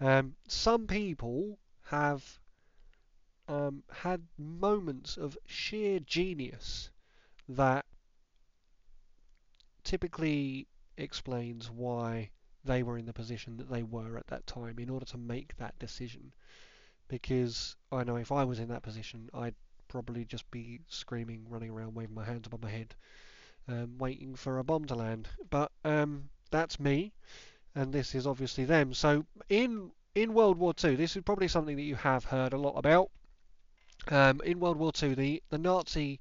[0.00, 2.38] Um, some people have
[3.48, 6.90] um, had moments of sheer genius
[7.48, 7.86] that
[9.84, 12.30] typically explains why
[12.64, 15.56] they were in the position that they were at that time in order to make
[15.56, 16.32] that decision.
[17.08, 19.54] Because I know if I was in that position, I'd
[19.88, 22.94] probably just be screaming, running around, waving my hands above my head,
[23.68, 25.28] um, waiting for a bomb to land.
[25.50, 27.12] But um, that's me,
[27.74, 28.94] and this is obviously them.
[28.94, 32.58] So in in World War Two, this is probably something that you have heard a
[32.58, 33.10] lot about.
[34.08, 36.20] Um, in World War Two, the the Nazi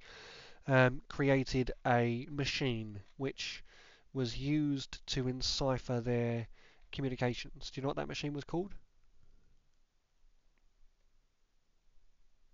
[0.67, 3.63] um, created a machine which
[4.13, 6.48] was used to encipher their
[6.91, 7.69] communications.
[7.69, 8.74] Do you know what that machine was called?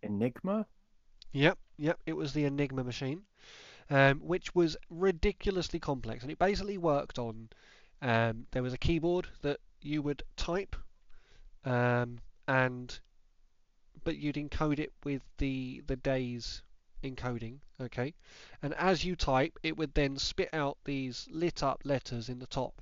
[0.03, 0.65] Enigma.
[1.31, 3.23] Yep, yep, it was the Enigma machine,
[3.89, 7.49] um, which was ridiculously complex, and it basically worked on.
[8.01, 10.75] Um, there was a keyboard that you would type,
[11.63, 12.99] um, and
[14.03, 16.61] but you'd encode it with the the day's
[17.03, 18.13] encoding, okay,
[18.61, 22.47] and as you type, it would then spit out these lit up letters in the
[22.47, 22.81] top,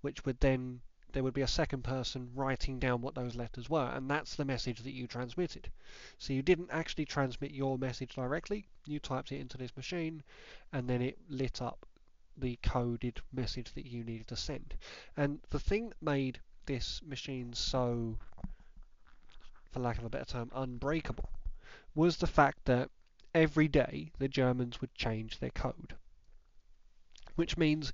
[0.00, 0.80] which would then
[1.12, 4.44] there would be a second person writing down what those letters were, and that's the
[4.44, 5.68] message that you transmitted.
[6.18, 10.22] So you didn't actually transmit your message directly, you typed it into this machine,
[10.72, 11.86] and then it lit up
[12.36, 14.74] the coded message that you needed to send.
[15.16, 18.16] And the thing that made this machine so,
[19.70, 21.30] for lack of a better term, unbreakable
[21.94, 22.90] was the fact that
[23.34, 25.96] every day the Germans would change their code.
[27.36, 27.92] Which means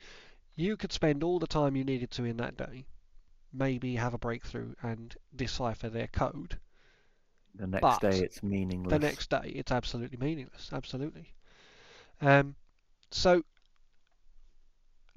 [0.55, 2.87] you could spend all the time you needed to in that day,
[3.53, 6.59] maybe have a breakthrough and decipher their code.
[7.55, 8.91] The next But day it's meaningless.
[8.91, 10.71] The next day, it's absolutely meaningless.
[10.73, 11.35] Absolutely.
[12.21, 12.57] Um,
[13.11, 13.45] so,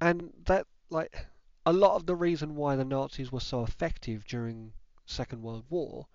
[0.00, 1.26] and that like
[1.64, 4.72] a lot of the reason why the Nazis were so effective during
[5.06, 6.06] Second World War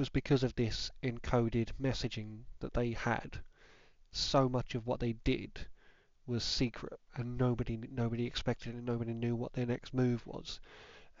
[0.00, 3.38] was because of this encoded messaging that they had.
[4.10, 5.66] So much of what they did
[6.26, 8.82] was secret, and nobody nobody expected it.
[8.82, 10.58] Nobody knew what their next move was.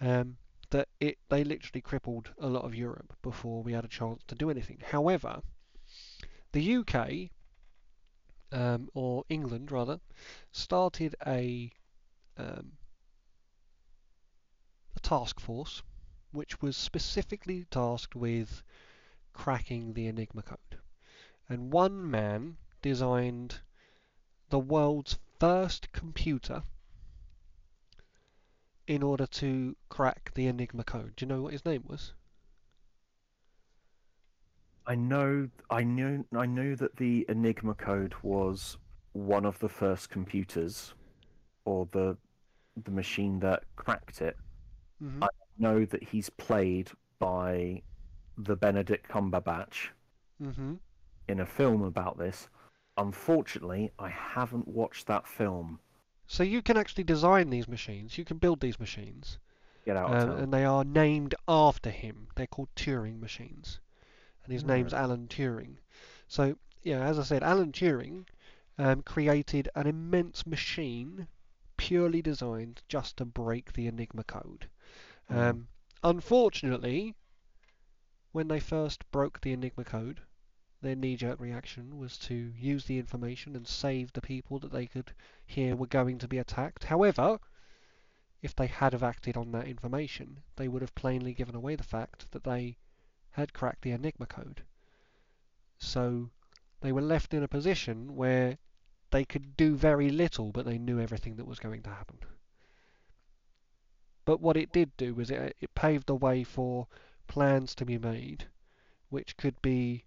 [0.00, 0.38] Um,
[0.70, 4.34] that it they literally crippled a lot of Europe before we had a chance to
[4.34, 4.78] do anything.
[4.82, 5.42] However,
[6.52, 7.28] the UK
[8.50, 10.00] um, or England rather
[10.52, 11.70] started a
[12.38, 12.72] um,
[14.96, 15.82] a task force
[16.32, 18.62] which was specifically tasked with
[19.32, 20.78] cracking the Enigma code.
[21.48, 23.60] And one man designed
[24.50, 26.62] the world's first computer
[28.86, 31.14] in order to crack the Enigma code.
[31.16, 32.12] Do you know what his name was?
[34.86, 38.76] I know, I knew, I knew that the Enigma code was
[39.12, 40.94] one of the first computers,
[41.64, 42.16] or the
[42.84, 44.36] the machine that cracked it.
[45.02, 45.24] Mm-hmm.
[45.24, 45.28] I
[45.60, 47.82] know that he's played by
[48.38, 49.88] the Benedict Cumberbatch
[50.42, 50.74] Mm-hmm.
[51.28, 52.48] in a film about this.
[52.96, 55.78] Unfortunately, I haven't watched that film.
[56.26, 58.16] So you can actually design these machines.
[58.16, 59.38] You can build these machines,
[59.84, 62.28] Get out of um, and they are named after him.
[62.36, 63.80] They're called Turing machines,
[64.44, 65.00] and his name's Right.
[65.02, 65.76] Alan Turing.
[66.28, 68.24] So yeah, as I said, Alan Turing
[68.78, 71.26] um, created an immense machine
[71.76, 74.68] purely designed just to break the Enigma code.
[75.30, 75.68] Um,
[76.02, 77.14] unfortunately,
[78.32, 80.20] when they first broke the Enigma code,
[80.82, 85.12] their knee-jerk reaction was to use the information and save the people that they could
[85.46, 86.84] hear were going to be attacked.
[86.84, 87.38] However,
[88.42, 91.84] if they had have acted on that information, they would have plainly given away the
[91.84, 92.76] fact that they
[93.30, 94.62] had cracked the Enigma code.
[95.78, 96.30] So
[96.80, 98.58] they were left in a position where
[99.10, 102.18] they could do very little, but they knew everything that was going to happen.
[104.24, 106.86] But what it did do was it, it paved the way for
[107.26, 108.48] plans to be made,
[109.08, 110.04] which could be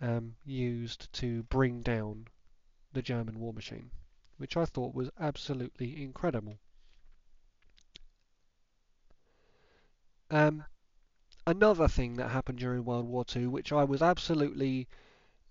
[0.00, 2.28] um, used to bring down
[2.92, 3.90] the German war machine,
[4.36, 6.58] which I thought was absolutely incredible.
[10.30, 10.64] Um,
[11.46, 14.88] another thing that happened during World War II, which I was absolutely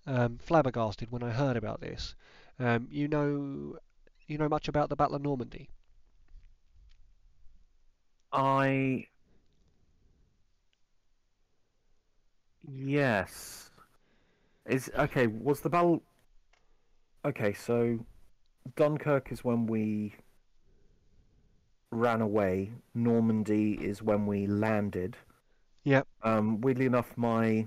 [0.06, 2.14] um, flabbergasted when I heard about this.
[2.58, 3.78] Um, you know,
[4.26, 5.68] you know much about the Battle of Normandy?
[8.36, 9.06] I
[12.70, 13.70] yes.
[14.66, 15.26] Is okay.
[15.26, 16.02] Was the battle?
[17.24, 17.98] Okay, so
[18.76, 20.14] Dunkirk is when we
[21.90, 22.72] ran away.
[22.94, 25.16] Normandy is when we landed.
[25.84, 26.06] Yep.
[26.22, 27.66] Um, weirdly enough, my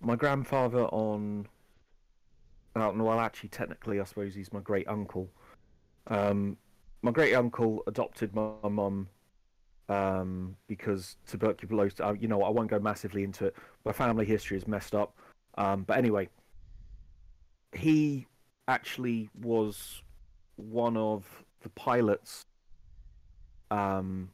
[0.00, 1.46] my grandfather on.
[2.76, 5.30] Uh, well, actually, technically, I suppose he's my great uncle.
[6.08, 6.56] Um,
[7.02, 9.08] my great uncle adopted my mum
[9.88, 12.00] um, because tuberculosis.
[12.00, 13.56] Uh, you know, I won't go massively into it.
[13.84, 15.16] My family history is messed up.
[15.56, 16.28] Um, but anyway,
[17.72, 18.26] he
[18.68, 20.02] actually was
[20.56, 21.24] one of
[21.62, 22.46] the pilots
[23.70, 24.30] um,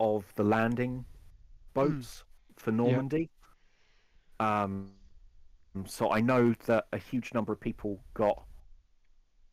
[0.00, 1.04] of the landing
[1.74, 2.24] boats
[2.56, 3.30] for Normandy.
[4.40, 4.90] Um,
[5.86, 8.42] so I know that a huge number of people got.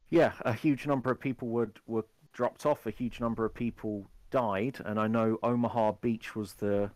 [0.10, 2.86] Yeah, a huge number of people were were dropped off.
[2.86, 6.92] A huge number of people died, and I know Omaha Beach was the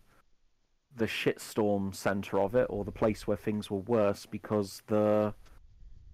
[0.94, 5.34] the shitstorm center of it, or the place where things were worse because the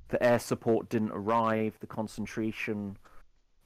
[0.09, 1.77] the air support didn't arrive.
[1.81, 2.97] The concentration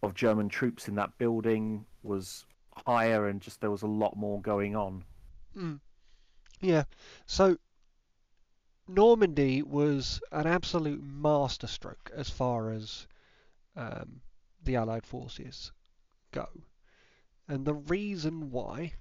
[0.02, 2.46] of German troops in that building was
[2.86, 5.04] higher, and just there was a lot more going on.
[5.56, 5.80] Mm.
[6.60, 6.84] Yeah.
[7.26, 7.58] So
[8.88, 13.06] Normandy was an absolute masterstroke as far as
[13.76, 14.20] um,
[14.62, 15.72] the Allied forces
[16.32, 16.48] go.
[17.48, 18.94] And the reason why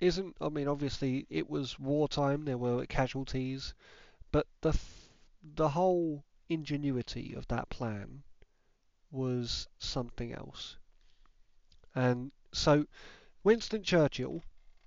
[0.00, 3.74] isn't, I mean, obviously it was wartime, there were casualties,
[4.30, 4.78] but the
[5.42, 8.22] the whole ingenuity of that plan
[9.10, 10.76] was something else.
[11.94, 12.86] And so
[13.42, 14.42] Winston Churchill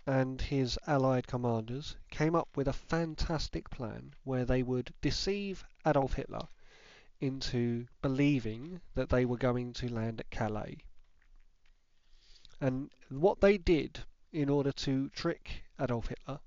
[0.06, 6.14] and his allied commanders came up with a fantastic plan where they would deceive Adolf
[6.14, 6.48] Hitler
[7.22, 10.80] into believing that they were going to land at Calais.
[12.60, 14.02] And what they did
[14.32, 16.40] in order to trick Adolf Hitler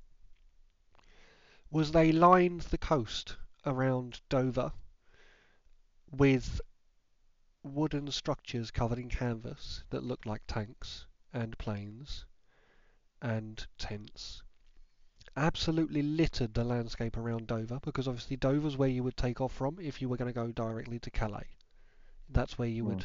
[1.70, 4.72] was they lined the coast around Dover
[6.11, 6.61] with
[7.62, 12.27] wooden structures covered in canvas that looked like tanks and planes
[13.22, 14.43] and tents.
[15.37, 19.78] Absolutely littered the landscape around Dover because obviously Dover's where you would take off from
[19.78, 21.51] if you were going to go directly to Calais.
[22.28, 22.87] That's where you Hmm.
[22.87, 23.05] would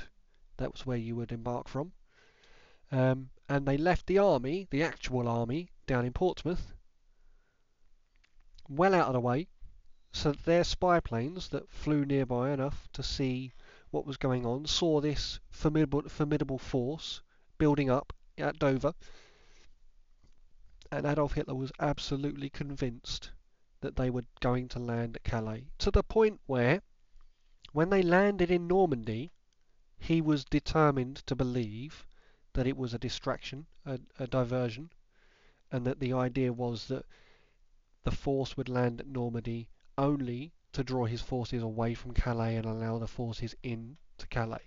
[0.57, 1.93] that was where you would embark from.
[2.91, 6.73] Um, and they left the army, the actual army, down in Portsmouth,
[8.69, 9.47] well out of the way,
[10.11, 13.53] so that their spy planes that flew nearby enough to see
[13.91, 17.21] what was going on saw this formidable, formidable force
[17.57, 18.93] building up at Dover.
[20.91, 23.31] And Adolf Hitler was absolutely convinced
[23.81, 26.81] that they were going to land at Calais, to the point where,
[27.71, 29.31] when they landed in Normandy,
[29.97, 32.05] he was determined to believe
[32.53, 34.91] that it was a distraction, a, a diversion,
[35.71, 37.05] and that the idea was that
[38.03, 42.65] the force would land at Normandy only to draw his forces away from Calais and
[42.65, 44.59] allow the forces in to Calais.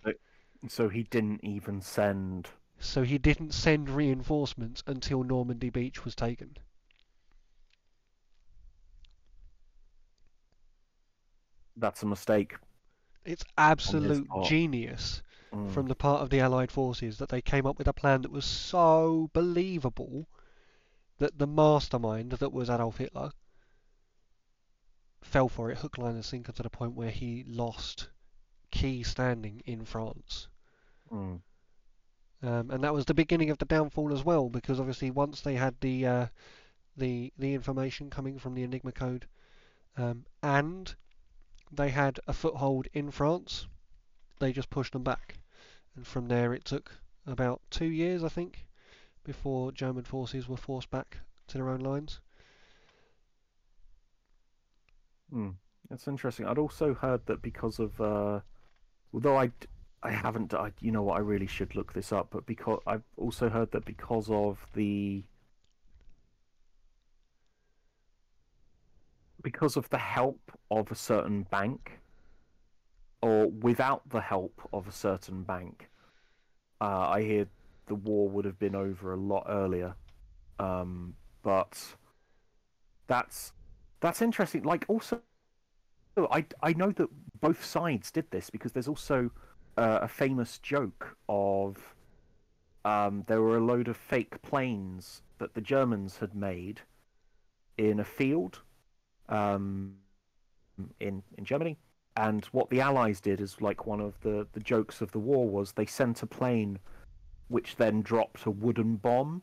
[0.68, 2.48] So he didn't even send.
[2.82, 6.58] So he didn't send reinforcements until Normandy Beach was taken.
[11.76, 12.56] That's a mistake.
[13.24, 15.22] It's absolute genius
[15.52, 15.66] Mm.
[15.66, 18.30] from the part of the Allied forces that they came up with a plan that
[18.30, 20.28] was so believable
[21.18, 23.32] that the mastermind that was Adolf Hitler
[25.22, 28.10] fell for it hook, line, and sinker to the point where he lost
[28.70, 30.48] key standing in France.
[31.10, 31.40] Mm.
[32.42, 35.54] Um, and that was the beginning of the downfall as well, because obviously once they
[35.54, 36.26] had the uh,
[36.96, 39.26] the the information coming from the Enigma code,
[39.96, 40.94] um, and
[41.70, 43.66] they had a foothold in France,
[44.40, 45.38] they just pushed them back,
[45.94, 46.90] and from there it took
[47.26, 48.66] about two years, I think,
[49.24, 52.20] before German forces were forced back to their own lines.
[55.32, 55.54] Mm.
[55.88, 56.46] That's interesting.
[56.46, 58.40] I'd also heard that because of, uh,
[59.12, 59.50] although I,
[60.02, 63.04] I haven't, I, you know what, I really should look this up, but because I've
[63.16, 65.24] also heard that because of the,
[69.42, 70.40] because of the help
[70.70, 72.00] of a certain bank,
[73.20, 75.88] or without the help of a certain bank,
[76.80, 77.48] uh, I hear
[77.86, 79.94] the war would have been over a lot earlier.
[80.58, 81.78] Um, but
[83.06, 83.52] that's
[84.00, 84.62] that's interesting.
[84.62, 85.20] Like also,
[86.16, 87.08] I I know that
[87.40, 89.30] both sides did this because there's also
[89.76, 91.94] uh, a famous joke of
[92.84, 96.80] um, there were a load of fake planes that the Germans had made
[97.78, 98.60] in a field
[99.28, 99.94] um,
[101.00, 101.78] in in Germany,
[102.16, 105.48] and what the Allies did is like one of the the jokes of the war
[105.48, 106.78] was they sent a plane
[107.48, 109.42] which then dropped a wooden bomb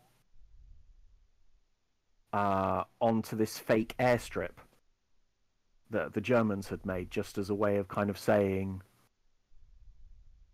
[2.33, 4.57] uh, onto this fake airstrip
[5.89, 8.81] that the Germans had made, just as a way of kind of saying,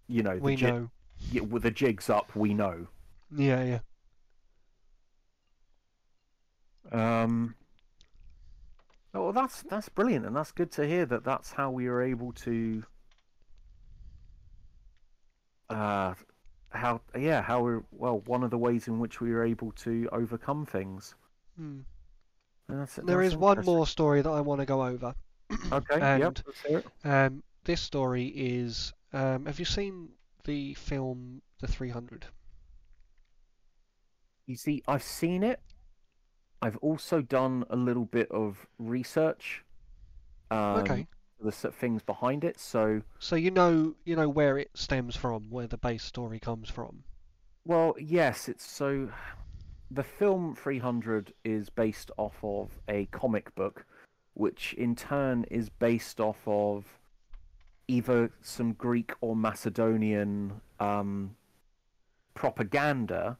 [0.08, 0.89] you know, the We ji- know.
[1.32, 2.88] yeah, with the jigs up, we know.
[3.36, 3.80] Yeah, yeah.
[6.91, 7.56] Um,
[9.14, 12.01] oh, well, that's that's brilliant, and that's good to hear that that's how we were
[12.03, 12.84] able to.
[15.70, 16.14] Uh,
[16.70, 20.08] how yeah, how we well one of the ways in which we were able to
[20.12, 21.16] overcome things.
[21.58, 21.80] Hmm.
[22.68, 25.14] That's, There that's is one more story that I want to go over.
[25.72, 26.88] Okay, and- yep, let's hear it.
[27.08, 28.93] Um, this story is.
[29.16, 30.09] Um, have you seen
[30.43, 32.26] the film The 300?
[34.45, 35.61] You see, I've seen it.
[36.61, 39.63] I've also done a little bit of research.
[40.51, 41.07] Um, okay.
[41.39, 42.59] The things behind it.
[42.59, 46.70] So, So you know you know where it stems from, where the base story comes
[46.70, 47.03] from.
[47.66, 49.09] well, yes, it's so.
[49.91, 53.86] The film 300 is based off of a comic book,
[54.34, 56.86] which in turn is based off of
[57.88, 61.36] either some Greek or Macedonian um,
[62.34, 63.38] propaganda,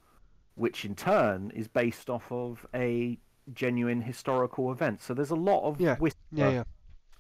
[0.56, 3.18] which in turn is based off of a
[3.54, 5.02] genuine historical event.
[5.02, 6.64] So there's a lot of Yeah, whisper Yeah, yeah.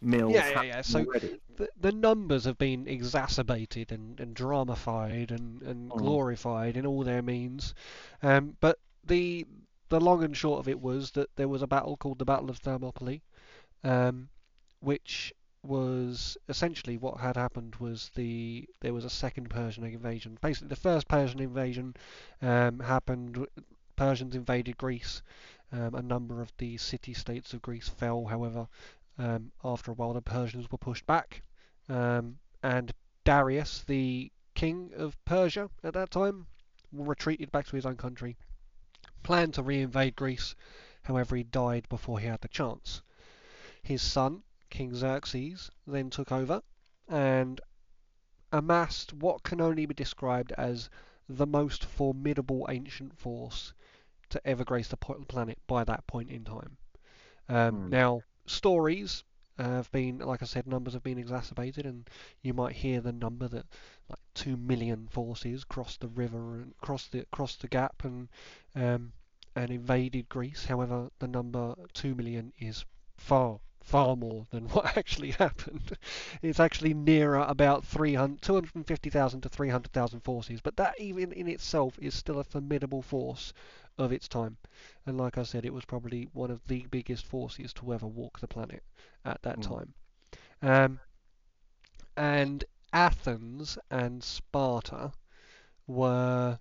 [0.01, 1.39] mills Yeah, yeah, yeah, so- already.
[1.57, 5.97] The, the numbers have been exacerbated and, and dramified and, and Mm.
[5.97, 7.73] glorified in all their means.
[8.21, 9.45] Um, but the
[9.87, 12.49] the long and short of it was that there was a battle called the Battle
[12.49, 13.21] of Thermopylae,
[13.85, 14.27] um,
[14.81, 15.31] which
[15.65, 20.37] was essentially what had happened was the there was a second Persian invasion.
[20.41, 21.95] Basically, the first Persian invasion
[22.41, 23.47] um, happened.
[23.95, 25.21] Persians invaded Greece.
[25.71, 28.67] Um, a number of the city-states of Greece fell, however,
[29.17, 31.41] um, after a while the Persians were pushed back,
[31.89, 32.93] um, and
[33.23, 36.47] Darius, the king of Persia at that time,
[36.93, 38.37] retreated back to his own country,
[39.23, 40.55] planned to reinvade Greece.
[41.03, 43.01] However, he died before he had the chance.
[43.81, 44.43] His son,
[44.75, 46.61] King Xerxes, then took over
[47.07, 47.61] and
[48.51, 50.89] amassed what can only be described as
[51.29, 53.73] the most formidable ancient force
[54.27, 56.75] to ever grace the planet by that point in time.
[57.47, 57.89] Um, Hmm.
[57.89, 59.23] Now, stories
[59.57, 62.09] have been, like I said, numbers have been exacerbated, and
[62.41, 63.67] you might hear the number that
[64.09, 68.27] like two million forces crossed the river and crossed the crossed the gap and
[68.75, 69.13] um,
[69.55, 70.65] and invaded Greece.
[70.65, 72.83] However, the number two million is
[73.15, 75.97] far far more than what actually happened.
[76.41, 82.13] It's actually nearer about 300, 250,000 to 300,000 forces, but that even in itself is
[82.15, 83.53] still a formidable force
[83.97, 84.57] of its time.
[85.05, 88.39] And like I said, it was probably one of the biggest forces to ever walk
[88.39, 88.83] the planet
[89.25, 89.61] at that Mm.
[89.61, 89.93] time.
[90.61, 90.99] Um,
[92.17, 95.13] and Athens and Sparta
[95.87, 96.59] were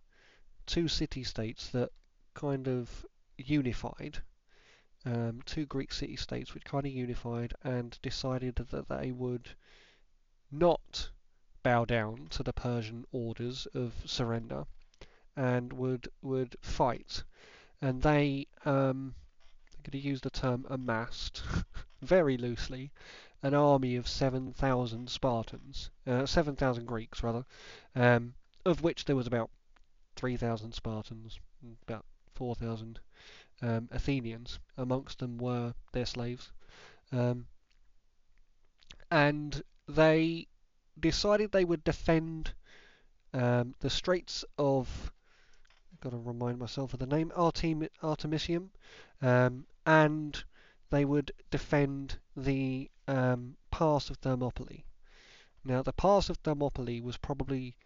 [0.66, 1.90] two city-states that
[2.34, 3.06] kind of
[3.38, 4.22] unified.
[5.06, 9.50] Um, two Greek city-states which kind of unified and decided that they would
[10.50, 11.10] not
[11.62, 14.64] bow down to the Persian orders of surrender
[15.36, 17.24] and would would fight.
[17.82, 19.14] And they, um,
[19.74, 21.42] I'm going to use the term amassed
[22.02, 22.92] very loosely,
[23.42, 27.44] an army of 7,000 Spartans, uh, 7,000 Greeks rather,
[27.94, 28.34] um,
[28.64, 29.50] of which there was about
[30.16, 31.38] 3,000 Spartans,
[31.82, 33.00] about 4,000
[33.62, 34.58] um, Athenians.
[34.76, 36.52] Amongst them were their slaves.
[37.12, 37.46] Um,
[39.10, 40.48] and they
[40.98, 42.54] decided they would defend
[43.32, 45.12] um, the Straits of.
[45.92, 48.70] I've got to remind myself of the name Artem- Artemisium,
[49.22, 50.42] um, and
[50.90, 54.84] they would defend the um, pass of Thermopylae.
[55.64, 57.76] Now, the pass of Thermopylae was probably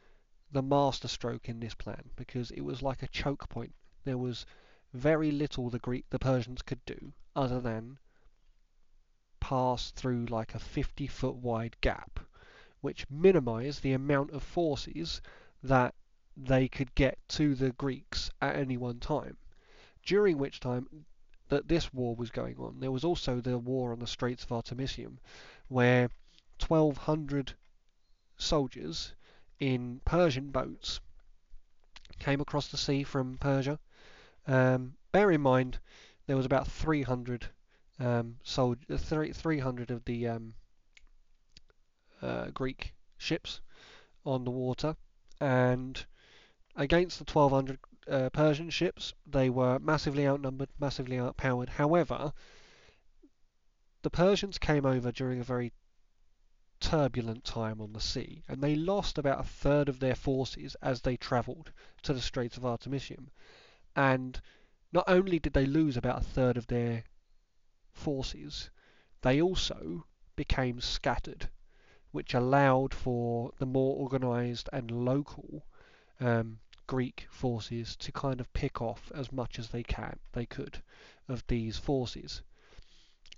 [0.50, 3.74] the masterstroke in this plan because it was like a choke point.
[4.04, 4.46] There was
[4.94, 7.98] very little the Greek, the Persians could do other than
[9.38, 12.20] pass through like a 50 foot wide gap,
[12.80, 15.20] which minimized the amount of forces
[15.62, 15.94] that
[16.36, 19.36] they could get to the Greeks at any one time.
[20.04, 21.04] During which time
[21.48, 24.52] that this war was going on, there was also the war on the Straits of
[24.52, 25.18] Artemisium,
[25.68, 26.10] where
[26.66, 27.54] 1,200
[28.36, 29.14] soldiers
[29.58, 31.00] in Persian boats
[32.18, 33.78] came across the sea from Persia.
[34.48, 35.78] Um, bear in mind,
[36.26, 37.50] there was about 300
[38.00, 40.54] um, sold, uh, 300 of the um,
[42.22, 43.60] uh, Greek ships
[44.24, 44.96] on the water,
[45.38, 46.06] and
[46.74, 47.78] against the 1200
[48.08, 51.68] uh, Persian ships, they were massively outnumbered, massively outpowered.
[51.68, 52.32] However,
[54.00, 55.74] the Persians came over during a very
[56.80, 61.02] turbulent time on the sea, and they lost about a third of their forces as
[61.02, 61.70] they travelled
[62.02, 63.30] to the Straits of Artemisium.
[63.98, 64.40] And
[64.92, 67.02] not only did they lose about a third of their
[67.90, 68.70] forces,
[69.22, 71.48] they also became scattered,
[72.12, 75.66] which allowed for the more organised and local
[76.20, 80.80] um, Greek forces to kind of pick off as much as they can they could
[81.26, 82.42] of these forces.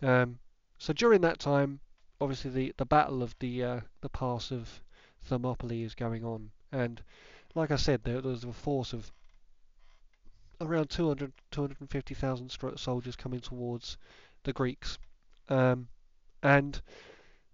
[0.03, 0.41] Um,
[0.77, 1.81] so during that time,
[2.21, 4.83] obviously the, the battle of the uh, the pass of
[5.23, 7.03] Thermopylae is going on, and
[7.55, 9.11] like I said, there, there was a force of
[10.61, 13.97] around 200 250,000 soldiers coming towards
[14.43, 14.99] the Greeks,
[15.49, 15.89] um,
[16.43, 16.81] and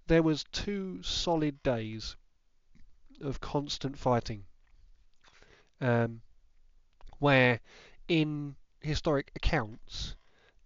[0.06, 2.16] there was two solid days
[3.20, 4.44] of constant fighting,
[5.80, 6.20] um,
[7.18, 7.60] where
[8.08, 10.14] in historic accounts,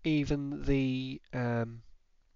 [0.05, 1.83] even the um,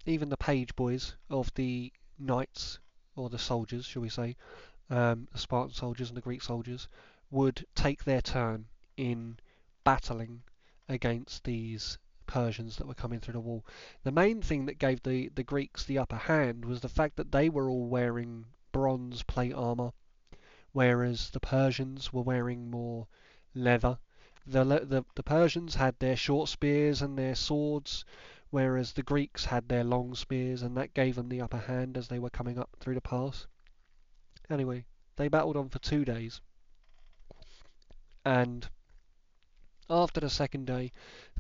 [0.07, 2.79] even the page boys of the knights
[3.17, 4.37] or the soldiers, shall we say,
[4.91, 6.89] um, the Spartan soldiers and the Greek soldiers,
[7.31, 9.39] would take their turn in
[9.85, 10.43] battling
[10.89, 13.65] against these Persians that were coming through the wall.
[14.03, 17.31] The main thing that gave the, the Greeks the upper hand was the fact that
[17.31, 19.93] they were all wearing bronze plate armor,
[20.73, 23.07] whereas the Persians were wearing more
[23.55, 23.99] leather.
[24.47, 28.05] The, the, the Persians had their short spears and their swords,
[28.51, 32.09] whereas the Greeks had their long spears, and that gave them the upper hand as
[32.09, 33.47] they were coming up through the pass.
[34.51, 34.85] Anyway,
[35.17, 36.41] they battled on for two days,
[38.25, 38.69] and
[39.91, 40.91] after the second day,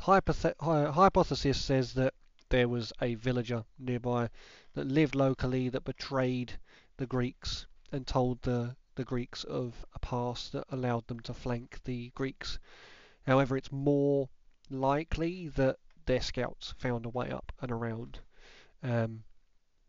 [0.00, 2.14] hypothe- hy- hypothesis says that
[2.50, 4.28] there was a villager nearby
[4.74, 6.58] that lived locally that betrayed
[6.96, 11.80] the Greeks and told the, the Greeks of a pass that allowed them to flank
[11.84, 12.58] the Greeks.
[13.26, 14.28] However, it's more
[14.68, 18.20] likely that their scouts found a way up and around
[18.82, 19.24] um,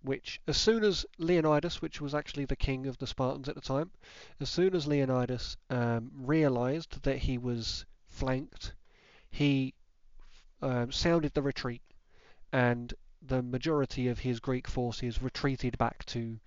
[0.02, 3.62] which as soon as Leonidas, which was actually the king of the Spartans at the
[3.62, 3.92] time,
[4.40, 7.86] as soon as Leonidas um, realized that he was
[8.16, 8.74] flanked,
[9.32, 9.74] he
[10.62, 11.82] um, sounded the retreat,
[12.54, 16.40] and the majority of his Greek forces retreated back to,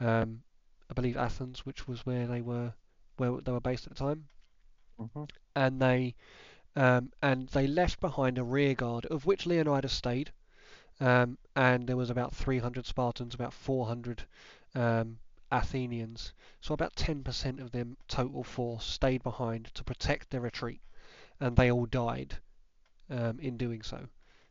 [0.00, 0.42] um,
[0.90, 2.74] I believe, Athens, which was where they were
[3.16, 4.28] where they were based at the time,
[4.98, 5.28] Mhm.
[5.56, 6.14] and they
[6.76, 10.32] um, and they left behind a rear guard of which Leonidas stayed,
[11.00, 14.24] um, and there was about 300 Spartans, about 400
[14.74, 15.18] um,
[15.52, 20.80] Athenians, so about 10% of their total force stayed behind to protect their retreat,
[21.40, 22.38] and they all died
[23.10, 24.08] um, in doing so.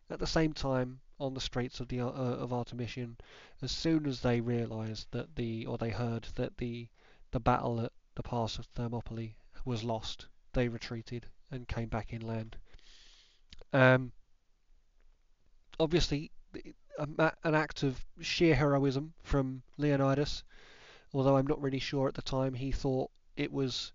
[0.10, 3.18] At the same time, on the straits of the uh, of Artemisium,
[3.62, 6.88] as soon as they realised that the or they heard that the
[7.32, 12.58] the battle at the pass of Thermopylae was lost, they retreated and came back inland.
[13.72, 14.12] Um,
[15.80, 16.32] obviously,
[16.98, 20.44] an act of sheer heroism from Leonidas,
[21.14, 23.92] although I'm not really sure at the time he thought it was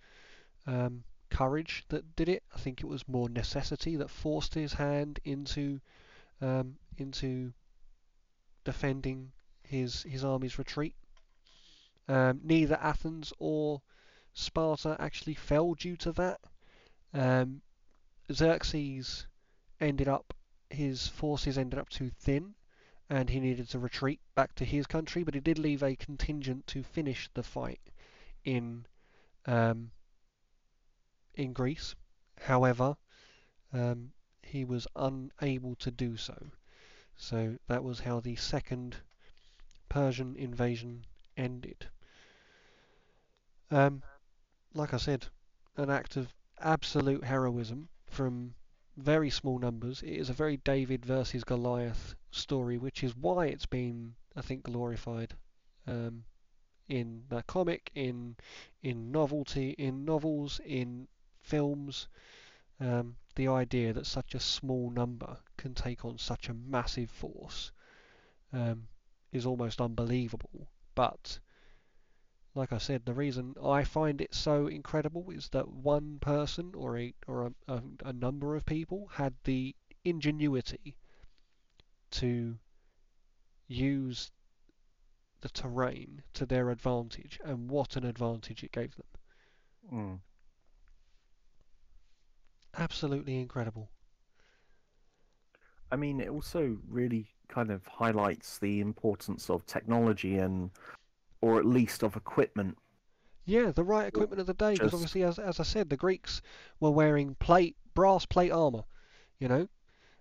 [0.66, 2.42] um, courage that did it.
[2.54, 5.80] I think it was more necessity that forced his hand into
[6.40, 7.52] um, into
[8.64, 10.94] defending his his army's retreat.
[12.08, 13.82] Um, neither Athens or
[14.32, 16.40] Sparta actually fell due to that.
[17.12, 17.60] Um,
[18.32, 19.26] Xerxes
[19.80, 20.34] ended up
[20.70, 22.54] his forces ended up too thin,
[23.08, 25.22] and he needed to retreat back to his country.
[25.22, 27.80] But he did leave a contingent to finish the fight
[28.44, 28.86] in
[29.46, 29.90] um,
[31.38, 31.94] in Greece.
[32.42, 32.98] However,
[33.72, 34.12] um,
[34.42, 36.50] he was unable to do so.
[37.16, 38.96] So that was how the second
[39.88, 41.04] Persian invasion
[41.36, 41.88] ended.
[43.70, 44.02] Um,
[44.74, 45.26] like I said,
[45.76, 48.54] an act of absolute heroism from
[48.96, 50.02] very small numbers.
[50.02, 54.64] It is a very David versus Goliath story, which is why it's been, I think,
[54.64, 55.34] glorified
[55.86, 56.24] um,
[56.88, 58.36] in the comic, in
[58.82, 61.08] in novelty, in novels, in
[61.48, 62.08] films.
[62.80, 67.72] Um, the idea that such a small number can take on such a massive force
[68.52, 68.88] um,
[69.32, 70.68] is almost unbelievable.
[70.94, 71.38] But
[72.54, 76.98] like I said, the reason I find it so incredible is that one person or
[76.98, 79.74] a or a, a, a number of people had the
[80.04, 80.96] ingenuity
[82.10, 82.58] to
[83.68, 84.32] use
[85.40, 89.06] the terrain to their advantage, and what an advantage it gave them.
[89.92, 90.20] Mm.
[92.76, 93.90] Absolutely incredible.
[95.90, 100.70] I mean, it also really kind of highlights the importance of technology and,
[101.40, 102.76] or at least of equipment.
[103.46, 106.42] Yeah, the right equipment of the day, because obviously, as as I said, the Greeks
[106.80, 108.84] were wearing plate, brass plate armor,
[109.38, 109.68] you know,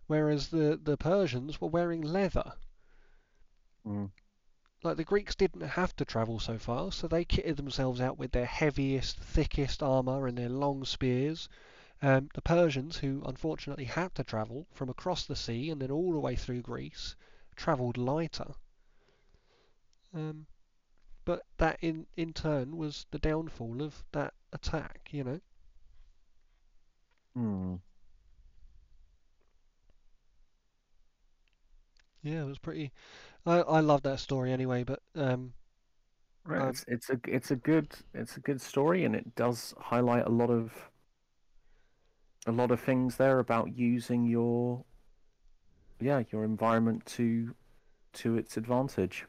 [0.08, 2.54] whereas the the Persians were wearing leather.
[3.86, 4.12] Mm.
[4.82, 8.32] Like the Greeks didn't have to travel so far, so they kitted themselves out with
[8.32, 11.50] their heaviest, thickest armor and their long spears.
[12.02, 16.12] Um, the Persians, who unfortunately had to travel from across the sea and then all
[16.12, 17.16] the way through Greece,
[17.56, 18.56] travelled lighter.
[20.14, 20.48] Um,
[21.26, 25.42] but that in in turn was the downfall of that attack, you know.
[27.36, 27.78] Mm.
[32.22, 32.92] Yeah, it was pretty.
[33.46, 35.54] I I love that story anyway, but um,
[36.46, 36.62] Right.
[36.62, 40.26] Um, It's it's a it's a good it's a good story and it does highlight
[40.26, 40.90] a lot of
[42.50, 44.86] a lot of things there about using your
[46.00, 47.56] yeah your environment to
[48.14, 49.26] to its advantage.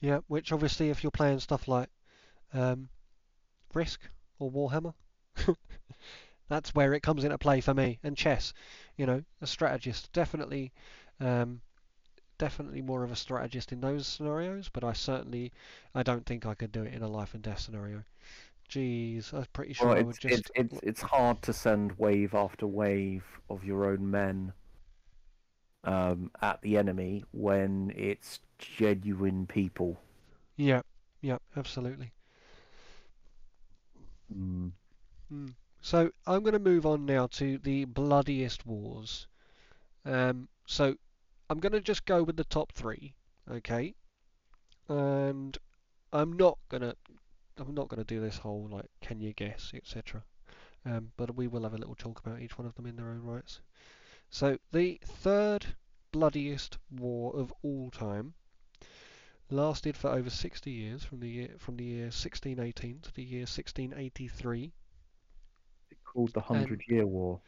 [0.00, 1.88] yeah, which obviously if you're playing stuff like
[2.52, 2.88] um,
[3.74, 4.00] Risk
[4.38, 4.94] or Warhammer,
[6.48, 7.98] that's where it comes into play for me.
[8.02, 8.52] And chess,
[8.96, 10.72] you know, a strategist, definitely,
[11.20, 11.60] um,
[12.38, 14.68] definitely more of a strategist in those scenarios.
[14.68, 15.52] But I certainly,
[15.94, 18.04] I don't think I could do it in a life and death scenario.
[18.68, 20.50] Jeez, I'm pretty sure Well, I it's, would just.
[20.50, 24.52] it's it's it's hard to send wave after wave of your own men
[25.84, 29.98] um, at the enemy when it's genuine people.
[30.56, 30.82] Yeah,
[31.22, 32.12] yeah, absolutely.
[34.34, 34.72] Mm.
[35.32, 35.54] Mm.
[35.80, 39.26] So I'm going to move on now to the bloodiest wars.
[40.04, 40.96] Um, so
[41.50, 43.14] I'm going to just go with the top three,
[43.50, 43.94] okay?
[44.88, 45.56] And
[46.12, 46.94] I'm not gonna,
[47.58, 50.22] I'm not gonna do this whole like, can you guess, etc.
[50.84, 53.10] Um, but we will have a little talk about each one of them in their
[53.10, 53.60] own rights.
[54.30, 55.66] So the third
[56.12, 58.34] bloodiest war of all time
[59.50, 63.40] lasted for over 60 years, from the year from the year 1618 to the year
[63.40, 64.72] 1683.
[66.04, 67.40] Called the Hundred Year War.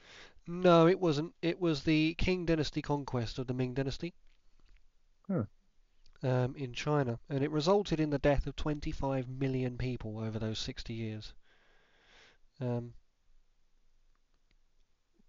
[0.47, 1.35] No, it wasn't.
[1.43, 4.15] It was the Qing Dynasty conquest of the Ming Dynasty.
[5.29, 5.45] Huh.
[6.23, 10.59] Um, in China, and it resulted in the death of 25 million people over those
[10.59, 11.35] 60 years.
[12.61, 12.95] Um,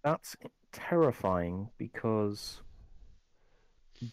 [0.04, 0.36] That's
[0.70, 2.62] terrifying because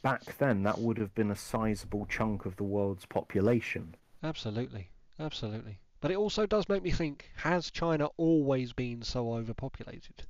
[0.01, 3.95] back then that would have been a sizable chunk of the world's population.
[4.23, 5.81] absolutely, absolutely.
[5.99, 10.23] But it also does make me think: Has China always been so overpopulated?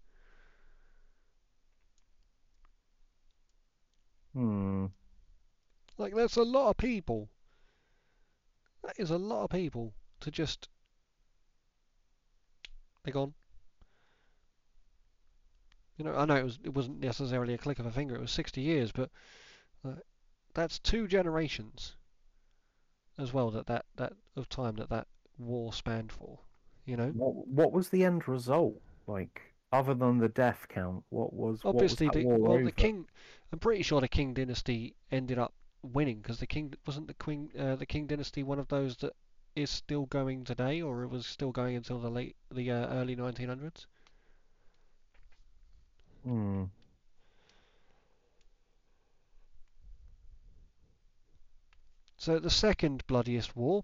[4.33, 4.87] Hmm.
[5.99, 7.29] Like, that's a lot of people.
[8.83, 10.69] That is a lot of people to just.
[13.03, 13.33] They're gone.
[15.97, 18.15] You know, I know it was it wasn't necessarily a click of a finger.
[18.15, 19.09] It was 60 years, but
[19.85, 19.95] uh,
[20.53, 21.95] that's two generations
[23.17, 23.51] as well.
[23.51, 26.39] That that that of time that that war spanned for.
[26.85, 28.81] You know, What what was the end result?
[29.07, 29.41] Like
[29.73, 33.05] other than the death count, what was obviously what was the well the king.
[33.51, 37.49] I'm pretty sure the King dynasty ended up winning because the king wasn't the queen
[37.57, 39.13] uh, the King dynasty one of those that
[39.55, 43.15] is still going today, or it was still going until the late the uh, early
[43.15, 43.85] 1900s.
[46.23, 46.65] Hmm.
[52.17, 53.83] So the second bloodiest war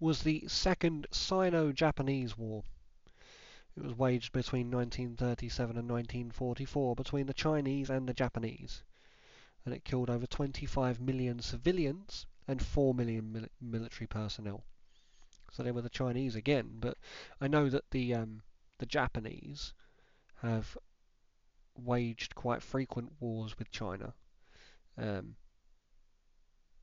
[0.00, 2.64] was the Second Sino-Japanese War.
[3.76, 8.82] It was waged between 1937 and 1944 between the Chinese and the Japanese,
[9.66, 14.62] and it killed over 25 million civilians and 4 million mil- military personnel.
[15.50, 16.96] So they were the Chinese again, but
[17.40, 18.42] I know that the um,
[18.78, 19.74] the Japanese
[20.42, 20.78] have
[21.76, 24.14] waged quite frequent wars with China,
[24.96, 25.34] um,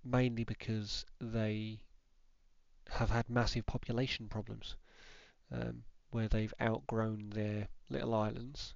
[0.03, 1.79] mainly because they
[2.89, 4.75] have had massive population problems,
[5.51, 8.73] um, where they've outgrown their little islands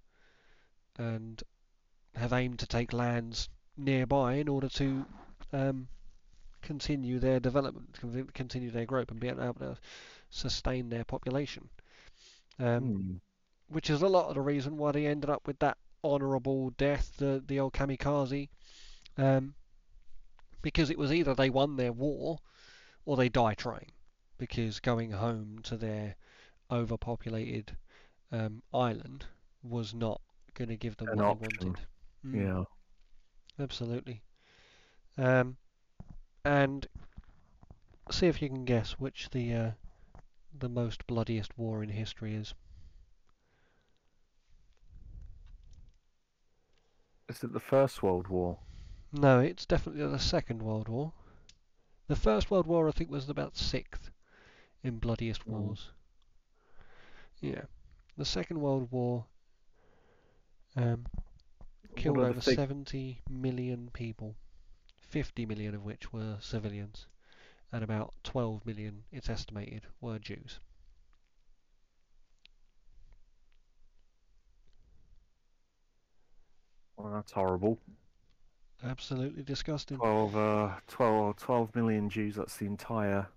[0.97, 1.43] and
[2.15, 5.07] have aimed to take lands nearby in order to
[5.53, 5.88] um,
[6.61, 7.97] continue their development,
[8.34, 9.78] continue their growth, and be able to
[10.30, 11.69] sustain their population.
[12.59, 13.17] Um, Hmm.
[13.67, 17.13] which is a lot of the reason why they ended up with that honourable death,
[17.17, 18.49] the the old kamikaze,
[19.17, 19.55] um,
[20.61, 22.39] because it was either they won their war
[23.05, 23.91] or they die trying,
[24.38, 26.15] because going home to their
[26.71, 27.78] overpopulated
[28.32, 29.25] um, island
[29.63, 30.21] was not
[30.53, 31.38] going to give them An what option.
[31.39, 31.80] they wanted.
[32.25, 32.63] Mm, Yeah.
[33.59, 34.21] Absolutely.
[35.17, 35.57] Um,
[36.45, 36.87] and
[38.11, 39.71] see if you can guess which the uh,
[40.57, 42.53] the most bloodiest war in history is.
[47.29, 48.59] Is it the First World War?
[49.11, 51.13] No, it's definitely the Second World War.
[52.07, 54.11] The First World War, I think, was about sixth
[54.83, 55.49] in bloodiest Mm.
[55.49, 55.91] wars.
[57.41, 57.63] Yeah,
[58.17, 59.25] the Second World War
[60.75, 61.05] um,
[61.95, 64.36] killed over fig- 70 million people,
[65.01, 67.07] 50 million of which were civilians,
[67.71, 70.59] and about 12 million, it's estimated, were Jews.
[76.97, 77.80] Well, that's horrible.
[78.84, 79.97] Absolutely disgusting.
[79.97, 83.28] 12, uh, 12, 12 million Jews, that's the entire.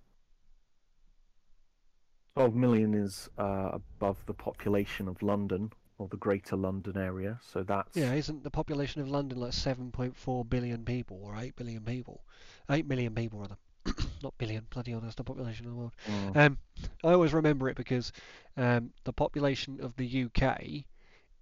[2.34, 7.62] 12 million is uh, above the population of London, or the greater London area, so
[7.62, 7.94] that's.
[7.94, 12.24] Yeah, isn't the population of London like 7.4 billion people or 8 billion people?
[12.70, 13.58] 8 million people, rather.
[14.22, 15.92] Not billion, bloody hell, that's the population of the world.
[16.08, 16.36] Mm.
[16.36, 16.58] Um,
[17.04, 18.12] I always remember it because
[18.56, 20.84] um, the population of the UK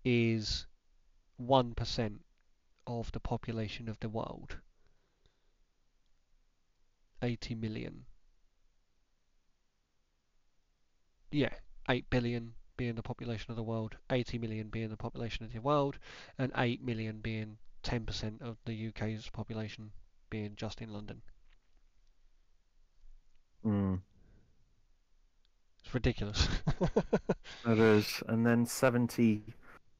[0.04, 0.66] is
[1.40, 2.14] 1%
[2.88, 4.56] of the population of the world.
[7.22, 8.06] 80 million.
[11.30, 11.50] Yeah,
[11.88, 15.60] 8 billion being the population of the world, 80 million being the population of the
[15.60, 15.98] world,
[16.38, 19.90] and 8 million being 10% of the UK's population
[20.30, 21.20] being just in London.
[23.66, 24.00] Mm.
[25.84, 26.48] It's ridiculous.
[27.66, 29.42] It is, and then 70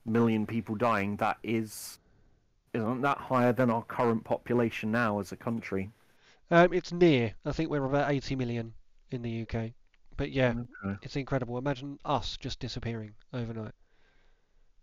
[0.06, 1.16] million people dying.
[1.16, 1.98] That is,
[2.72, 5.90] isn't that higher than our current population now as a country?
[6.50, 7.34] Um, it's near.
[7.44, 8.74] I think we're about 80 million
[9.10, 9.72] in the UK.
[10.18, 10.54] But yeah,
[10.84, 10.98] Okay.
[11.00, 11.56] it's incredible.
[11.56, 13.74] Imagine us just disappearing overnight.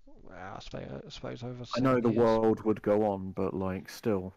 [0.06, 2.40] Well, I suppose, I suppose over I know the years.
[2.40, 4.34] world would go on, but like still.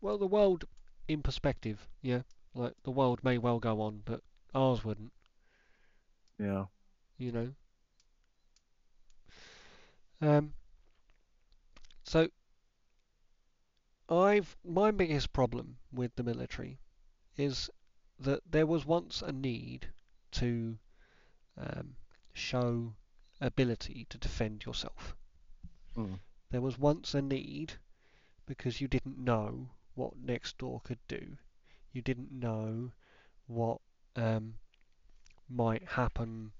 [0.00, 0.66] Well, the world
[1.08, 2.22] in perspective, yeah.
[2.54, 4.22] Like the world may well go on, but
[4.54, 5.12] ours wouldn't.
[6.38, 6.66] Yeah.
[7.18, 7.54] You know.
[10.22, 10.54] Um.
[12.04, 12.28] So.
[14.10, 16.80] I've my biggest problem with the military
[17.36, 17.70] is
[18.20, 19.88] that there was once a need
[20.32, 20.78] to
[21.56, 21.96] um,
[22.34, 22.94] show
[23.40, 25.16] ability to defend yourself.
[25.96, 26.18] Mm.
[26.50, 27.74] There was once a need
[28.46, 31.36] because you didn't know what next door could do.
[31.92, 32.92] You didn't know
[33.46, 33.80] what
[34.16, 34.54] um,
[35.48, 36.52] might happen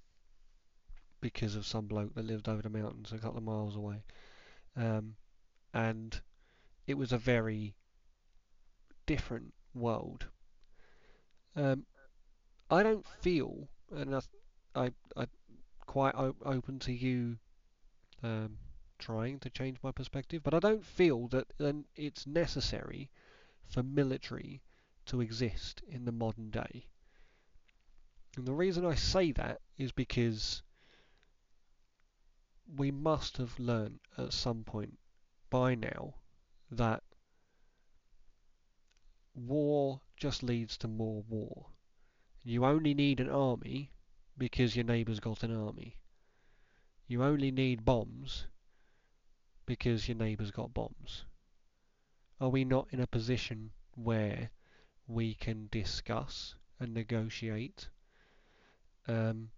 [1.20, 4.02] because of some bloke that lived over the mountains a couple of miles away.
[4.76, 5.16] Um,
[5.74, 6.20] and
[6.86, 7.74] it was a very
[9.06, 10.26] different world.
[11.56, 11.84] Um,
[12.70, 14.20] I don't feel, and I,
[14.74, 15.26] I, I
[15.86, 17.38] quite op- open to you
[18.22, 18.58] um,
[18.98, 21.46] trying to change my perspective, but I don't feel that
[21.96, 23.10] it's necessary
[23.66, 24.62] for military
[25.06, 26.86] to exist in the modern day.
[28.36, 30.62] And the reason I say that is because
[32.76, 34.98] we must have learned at some point
[35.50, 36.14] by now
[36.70, 37.02] that
[39.34, 41.66] war just leads to more war.
[42.42, 43.92] You only need an army
[44.38, 45.96] because your neighbour's got an army.
[47.06, 48.46] You only need bombs
[49.66, 51.24] because your neighbour's got bombs.
[52.40, 54.50] Are we not in a position where
[55.06, 57.88] we can discuss and negotiate
[59.06, 59.50] um,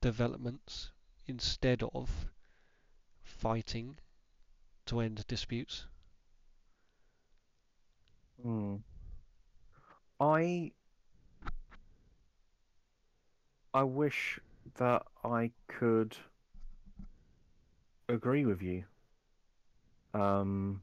[0.00, 0.90] developments
[1.26, 2.30] instead of
[3.22, 3.96] fighting
[4.86, 5.86] to end disputes?
[8.42, 8.76] Hmm.
[10.22, 10.70] I
[13.74, 14.38] I wish
[14.76, 16.16] that I could
[18.08, 18.84] agree with you.
[20.14, 20.82] Um,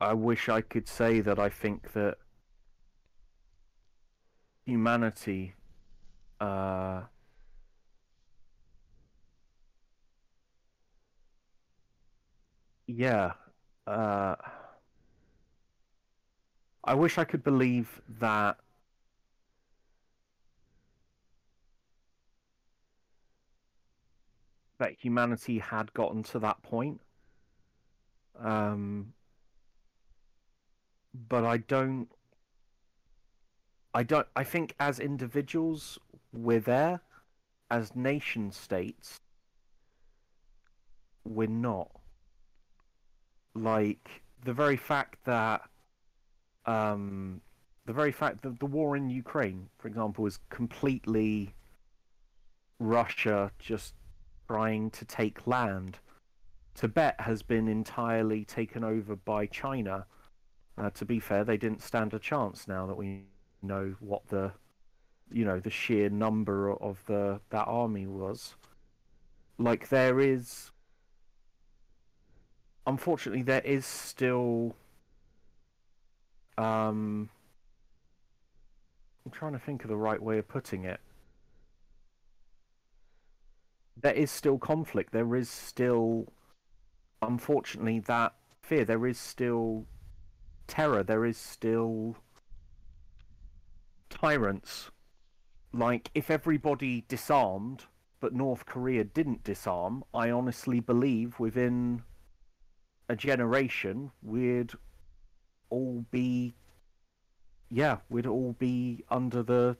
[0.00, 2.18] I wish I could say that I think that
[4.64, 5.54] humanity
[6.40, 7.02] uh,
[12.86, 13.32] yeah
[13.86, 14.36] uh,
[16.88, 18.56] I wish I could believe that
[24.78, 27.02] that humanity had gotten to that point.
[28.40, 29.12] Um,
[31.28, 32.08] but I don't.
[33.92, 34.26] I don't.
[34.34, 35.98] I think as individuals,
[36.32, 37.02] we're there.
[37.70, 39.20] As nation states,
[41.26, 41.90] we're not.
[43.54, 45.68] Like the very fact that,
[46.68, 47.40] um,
[47.86, 51.54] the very fact that the war in Ukraine, for example, is completely
[52.78, 53.94] Russia just
[54.46, 55.98] trying to take land.
[56.74, 60.04] Tibet has been entirely taken over by China.
[60.76, 63.22] Uh, to be fair, they didn't stand a chance now that we
[63.62, 64.52] know what the,
[65.32, 68.54] you know, the sheer number of the that army was.
[69.56, 70.70] Like there is,
[72.86, 74.76] unfortunately, there is still.
[76.58, 77.30] Um,
[79.24, 81.00] I'm trying to think of the right way of putting it
[84.00, 85.12] there is still conflict.
[85.12, 86.32] There is still,
[87.22, 88.84] unfortunately, that fear.
[88.84, 89.86] There is still
[90.66, 91.02] terror.
[91.02, 92.16] There is still
[94.10, 94.90] tyrants.
[95.72, 97.84] Like, if everybody disarmed,
[98.20, 102.02] but North Korea didn't disarm, I honestly believe within
[103.08, 104.72] a generation we'd
[105.70, 106.54] all be,
[107.70, 109.76] yeah, we'd all be under the,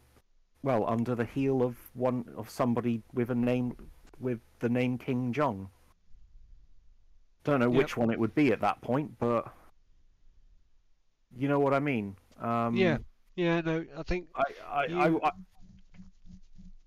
[0.62, 3.76] well, under the heel of one of somebody with a name
[4.20, 5.70] with the name Kim Jong.
[7.44, 7.78] Don't know yep.
[7.78, 9.52] which one it would be at that point, but
[11.36, 12.16] you know what I mean.
[12.40, 12.98] Um, yeah,
[13.36, 13.60] yeah.
[13.60, 15.30] No, I think I, I, you, I, I,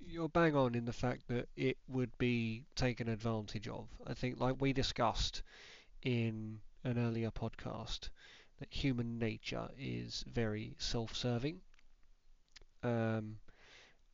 [0.06, 3.88] you're bang on in the fact that it would be taken advantage of.
[4.06, 5.42] I think, like we discussed
[6.04, 8.10] in an earlier podcast,
[8.62, 11.60] that human nature is very self-serving,
[12.84, 13.40] um,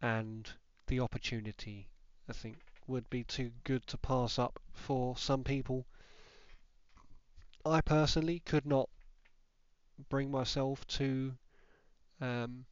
[0.02, 0.50] and
[0.88, 1.90] the opportunity,
[2.30, 2.56] I think,
[2.88, 5.86] would be too good to pass up for some people.
[7.66, 8.90] I personally could not
[10.08, 11.34] bring myself to.
[12.22, 12.66] Um,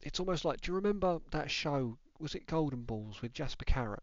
[0.00, 1.98] it's almost like, do you remember that show?
[2.18, 4.02] Was it Golden Balls with Jasper Carrott?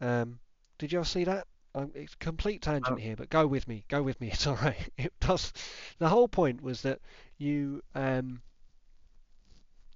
[0.00, 0.38] Um,
[0.78, 1.46] did you ever see that?
[1.74, 3.00] Um, it's complete tangent oh.
[3.00, 3.84] here, but go with me.
[3.88, 4.28] Go with me.
[4.32, 4.88] It's all right.
[4.96, 5.52] It does.
[5.98, 7.00] The whole point was that
[7.38, 8.42] you um,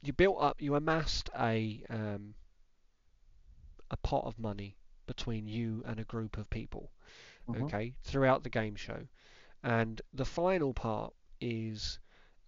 [0.03, 2.35] you built up, you amassed a um,
[3.91, 6.91] a pot of money between you and a group of people,
[7.49, 7.64] mm-hmm.
[7.64, 9.07] okay, throughout the game show,
[9.62, 11.99] and the final part is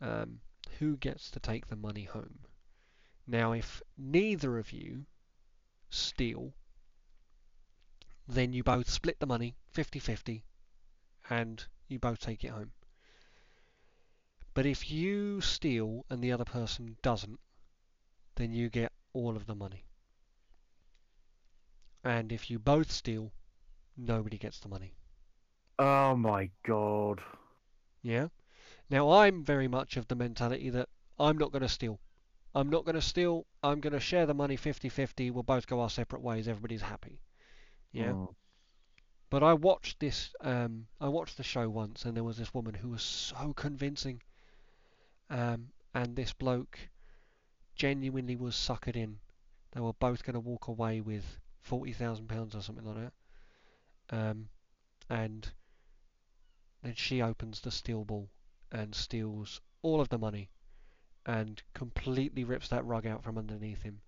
[0.01, 0.41] um,
[0.79, 2.39] who gets to take the money home.
[3.27, 5.05] Now, if neither of you
[5.91, 6.53] steal,
[8.29, 10.43] then you both split the money 50-50
[11.31, 12.73] and you both take it home.
[14.55, 17.39] But if you steal and the other person doesn't,
[18.37, 19.85] then you get all of the money.
[22.05, 23.33] And if you both steal,
[23.97, 24.95] nobody gets the money.
[25.79, 27.21] Oh my god.
[28.03, 28.29] Yeah.
[28.89, 32.01] Now I'm very much of the mentality that I'm not going to steal.
[32.55, 33.47] I'm not going to steal.
[33.63, 35.33] I'm going to share the money 50-50.
[35.33, 36.49] We'll both go our separate ways.
[36.49, 37.21] Everybody's happy.
[37.93, 38.13] Yeah.
[38.13, 38.35] Mm.
[39.29, 40.33] But I watched this.
[40.41, 44.23] Um, I watched the show once, and there was this woman who was so convincing.
[45.29, 46.79] Um, and this bloke
[47.75, 49.19] genuinely was suckered in.
[49.73, 53.13] They were both going to walk away with forty thousand pounds or something like that.
[54.11, 54.49] Um,
[55.11, 55.51] and
[56.83, 58.31] then she opens the steal ball
[58.71, 60.51] and steals all of the money
[61.25, 64.01] and completely rips that rug out from underneath him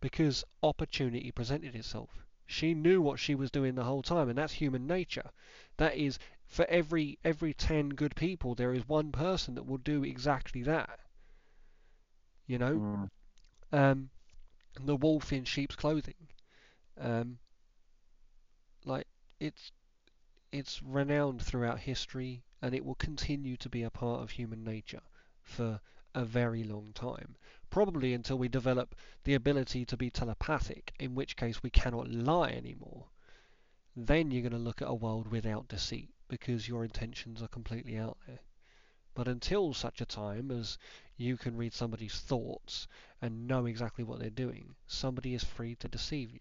[0.00, 2.24] because opportunity presented itself.
[2.50, 5.30] She knew what she was doing the whole time, and that's human nature.
[5.78, 10.04] That is, for every every ten good people, there is one person that will do
[10.04, 11.00] exactly that.
[12.46, 13.08] You know, Mm.
[13.72, 14.10] um,
[14.80, 16.28] the wolf in sheep's clothing.
[16.98, 17.38] Um,
[18.84, 19.06] like
[19.40, 19.72] it's
[20.52, 25.02] it's renowned throughout history, and it will continue to be a part of human nature
[25.42, 25.80] for
[26.14, 27.36] a very long time.
[27.70, 28.94] Probably until we develop
[29.24, 33.08] the ability to be telepathic, in which case we cannot lie anymore.
[33.96, 37.96] Then you're going to look at a world without deceit because your intentions are completely
[37.98, 38.40] out there.
[39.14, 40.78] But until such a time as
[41.16, 42.88] you can read somebody's thoughts
[43.20, 46.40] and know exactly what they're doing, somebody is free to deceive you.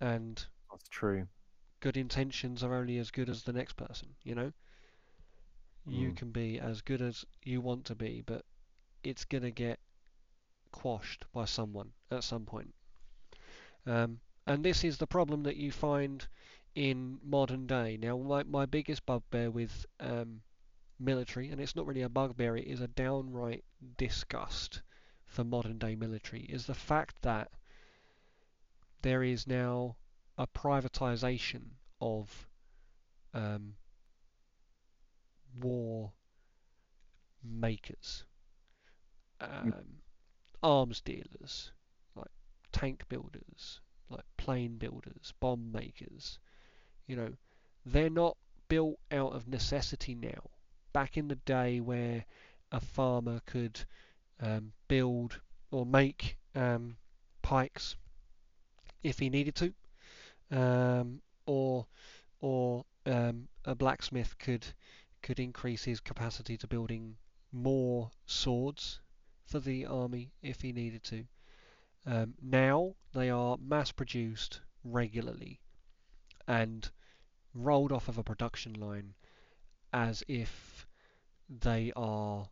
[0.00, 1.28] And That's true.
[1.80, 4.52] good intentions are only as good as the next person, you know?
[5.86, 6.16] You Mm.
[6.16, 8.44] can be as good as you want to be, but
[9.02, 9.80] it's going to get
[10.72, 12.74] quashed by someone at some point.
[13.86, 16.26] Um, and this is the problem that you find
[16.74, 17.96] in modern day.
[17.96, 20.42] Now, my, my biggest bugbear with um,
[20.98, 23.64] military, and it's not really a bugbear, it is a downright
[23.96, 24.82] disgust
[25.26, 27.50] for modern day military, is the fact that
[29.02, 29.96] there is now
[30.38, 31.62] a privatization
[32.00, 32.48] of
[33.34, 33.74] um,
[35.60, 36.12] war
[37.42, 38.24] makers,
[39.40, 39.74] um,
[40.62, 41.72] arms dealers,
[42.14, 42.30] like
[42.72, 46.38] tank builders, like plane builders, bomb makers.
[47.06, 47.32] You know,
[47.84, 48.36] they're not
[48.68, 50.50] built out of necessity now.
[50.92, 52.24] Back in the day where
[52.70, 53.84] a farmer could
[54.40, 55.40] um, build
[55.70, 56.96] or make um,
[57.42, 57.96] pikes
[59.02, 59.74] if he needed to,
[60.50, 61.86] um, or
[62.40, 64.66] or um, a blacksmith could
[65.22, 67.16] could increase his capacity to building
[67.52, 69.00] more swords
[69.44, 71.24] for the army if he needed to.
[72.06, 75.60] Um, now they are mass produced regularly
[76.48, 76.90] and
[77.54, 79.14] rolled off of a production line
[79.92, 80.86] as if
[81.48, 82.48] they are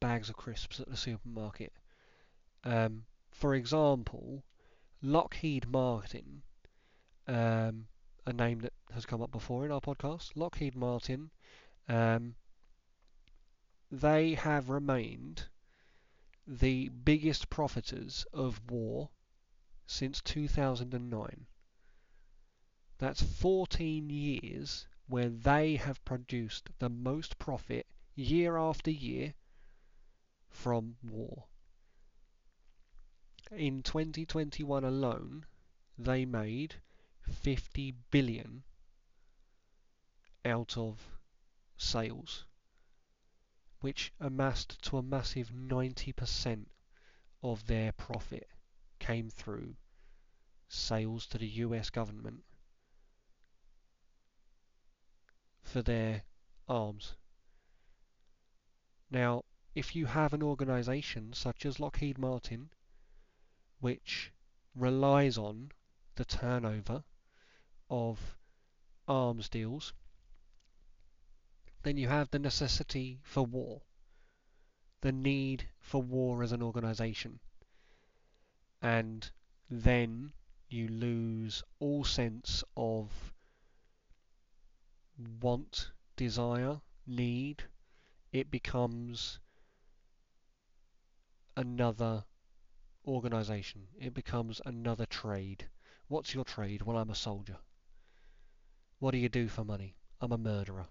[0.00, 1.72] bags of crisps at the supermarket.
[2.64, 4.44] Um, for example,
[5.02, 6.42] Lockheed Martin,
[7.26, 7.86] um,
[8.30, 11.30] a name that has come up before in our podcast, Lockheed Martin,
[11.88, 12.36] um,
[13.90, 15.48] they have remained
[16.46, 19.10] the biggest profiters of war
[19.86, 21.46] since 2009.
[22.98, 29.34] That's 14 years where they have produced the most profit year after year
[30.48, 31.46] from war.
[33.50, 35.46] In 2021 alone,
[35.98, 36.76] they made
[37.28, 38.62] 50 billion
[40.44, 40.98] out of
[41.76, 42.44] sales,
[43.80, 46.66] which amassed to a massive 90%
[47.42, 48.48] of their profit
[48.98, 49.74] came through
[50.68, 52.44] sales to the US government
[55.62, 56.22] for their
[56.68, 57.16] arms.
[59.10, 59.44] Now,
[59.74, 62.70] if you have an organisation such as Lockheed Martin,
[63.78, 64.32] which
[64.74, 65.72] relies on
[66.16, 67.04] the turnover
[67.90, 68.38] of
[69.08, 69.92] arms deals,
[71.82, 73.82] then you have the necessity for war,
[75.00, 77.40] the need for war as an organisation,
[78.80, 79.30] and
[79.68, 80.32] then
[80.68, 83.32] you lose all sense of
[85.40, 87.64] want, desire, need.
[88.32, 89.40] It becomes
[91.56, 92.24] another
[93.06, 93.88] organisation.
[93.98, 95.68] It becomes another trade.
[96.08, 96.82] What's your trade?
[96.82, 97.58] Well, I'm a soldier.
[99.00, 99.96] What do you do for money?
[100.20, 100.86] I'm a murderer.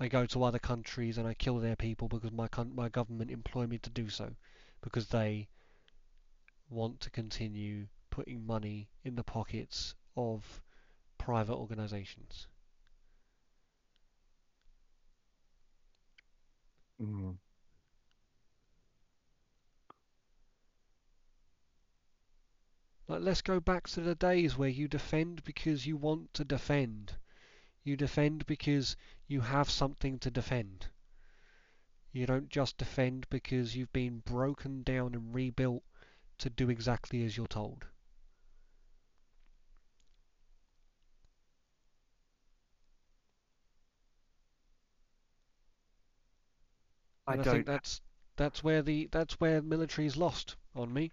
[0.00, 3.66] I go to other countries and I kill their people because my my government employ
[3.66, 4.34] me to do so
[4.80, 5.48] because they
[6.70, 10.62] want to continue putting money in the pockets of
[11.18, 12.48] private organisations.
[16.98, 17.36] Mm.
[23.08, 27.16] Like, let's go back to the days where you defend because you want to defend.
[27.82, 28.96] You defend because
[29.26, 30.88] you have something to defend.
[32.12, 35.84] You don't just defend because you've been broken down and rebuilt
[36.38, 37.86] to do exactly as you're told.
[47.26, 47.44] I I, don't.
[47.44, 48.00] think that's
[48.36, 51.12] that's where the that's where military's lost on me.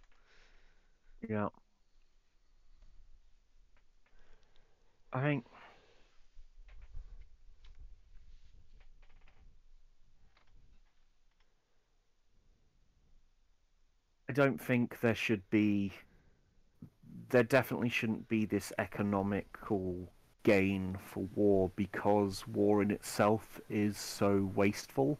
[1.27, 1.49] Yeah.
[5.13, 5.45] I think
[14.27, 15.93] I don't think there should be
[17.29, 20.11] there definitely shouldn't be this economical
[20.41, 25.19] gain for war because war in itself is so wasteful.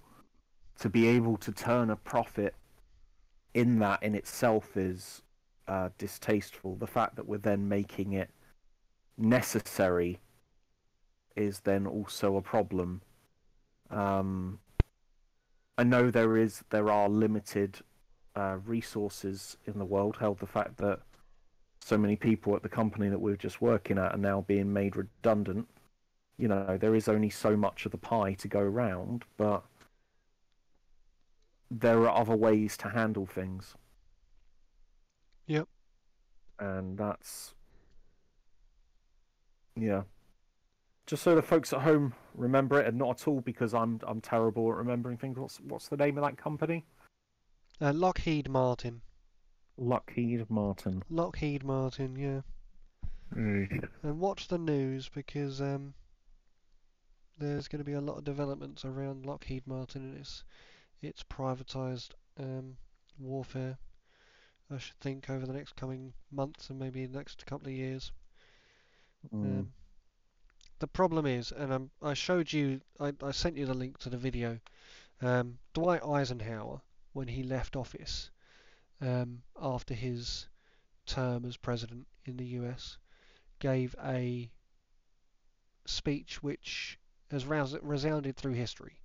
[0.80, 2.56] To be able to turn a profit
[3.54, 5.22] in that in itself is
[5.68, 6.76] uh, distasteful.
[6.76, 8.32] The fact that we're then making it
[9.18, 10.20] necessary
[11.36, 13.02] is then also a problem.
[13.90, 14.60] Um,
[15.78, 17.80] I know there is there are limited
[18.36, 20.18] uh, resources in the world.
[20.20, 21.00] Held the fact that
[21.82, 24.96] so many people at the company that we're just working at are now being made
[24.96, 25.68] redundant.
[26.38, 29.64] You know, there is only so much of the pie to go around, but
[31.70, 33.76] there are other ways to handle things.
[35.48, 35.68] Yep.
[36.60, 37.54] And that's
[39.76, 40.04] yeah.
[41.06, 44.22] Just so the folks at home remember it, and not at all because I'm I'm
[44.22, 45.38] terrible at remembering things.
[45.38, 46.86] What's what's the name of that company?
[47.82, 49.02] Uh, Lockheed Martin.
[49.78, 51.04] Lockheed Martin.
[51.10, 52.42] Lockheed Martin, yeah.
[54.04, 55.96] And watch the news because um,
[57.40, 60.44] there's going to be a lot of developments around Lockheed Martin and its
[61.02, 62.78] its privatized um,
[63.20, 63.78] warfare.
[64.72, 68.12] I should think over the next coming months and maybe the next couple of years.
[69.32, 69.60] Mm.
[69.60, 69.74] Um,
[70.80, 74.10] the problem is, and um, I showed you, I, I sent you the link to
[74.10, 74.60] the video.
[75.22, 76.82] Um, Dwight Eisenhower,
[77.14, 78.32] when he left office
[79.00, 80.48] um, after his
[81.06, 82.98] term as president in the US,
[83.60, 84.52] gave a
[85.86, 87.00] speech which
[87.32, 89.00] has resounded through history.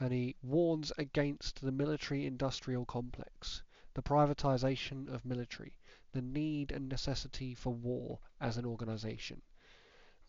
[0.00, 3.62] And he warns against the military industrial complex,
[3.94, 5.78] the privatization of military,
[6.18, 9.40] the need and necessity for war as an organization,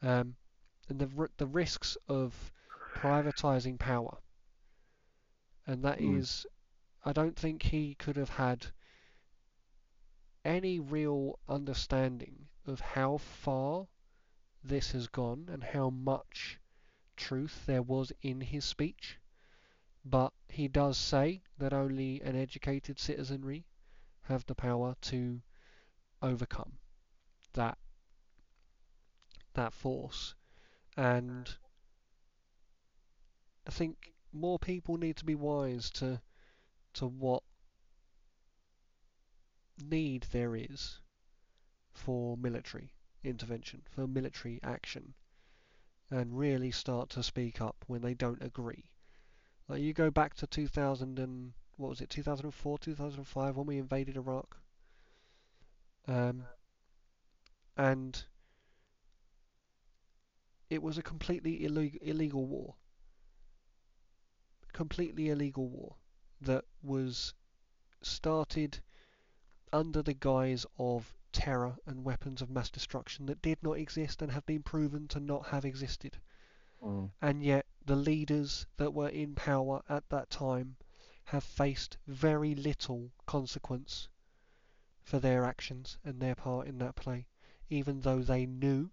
[0.04, 0.36] um,
[0.88, 2.54] and the, the risks of
[2.96, 4.18] privatizing power.
[5.66, 6.46] And that is,
[7.06, 7.10] Mm.
[7.10, 8.68] I don't think he could have had
[10.46, 13.88] any real understanding of how far
[14.64, 16.60] this has gone and how much
[17.16, 19.18] truth there was in his speech.
[20.06, 23.66] But he does say that only an educated citizenry
[24.22, 25.42] have the power to
[26.22, 26.74] overcome
[27.53, 27.78] that
[29.53, 30.36] that force.
[30.95, 31.55] And
[33.67, 36.22] I think more people need to be wise to
[36.93, 37.43] to what
[39.82, 40.99] need there is
[41.93, 42.93] for military
[43.24, 45.13] intervention, for military action,
[46.09, 48.91] and really start to speak up when they don't agree.
[49.67, 54.17] Like you go back to 2000 and what was it, 2004, 2005, when we invaded
[54.17, 54.57] Iraq,
[56.08, 56.45] um,
[57.78, 58.26] and
[60.70, 62.76] it was a completely illegal, illegal war,
[64.74, 65.95] completely illegal war
[66.41, 67.34] that was
[68.01, 68.80] started
[69.74, 74.32] under the guise of terror and weapons of mass destruction that did not exist and
[74.32, 76.17] have been proven to not have existed.
[76.84, 77.12] Mm.
[77.21, 80.78] And yet, the leaders that were in power at that time
[81.26, 84.09] have faced very little consequence
[85.10, 87.26] for their actions and their part in that play,
[87.68, 88.92] even though they knew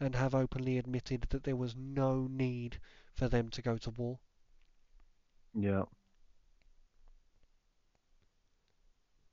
[0.00, 2.80] and have openly admitted that there was no need
[3.12, 4.18] for them to go to war.
[5.54, 5.84] Yeah.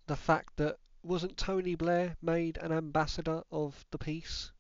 [0.06, 4.52] The fact that wasn't Tony Blair made an ambassador of the peace?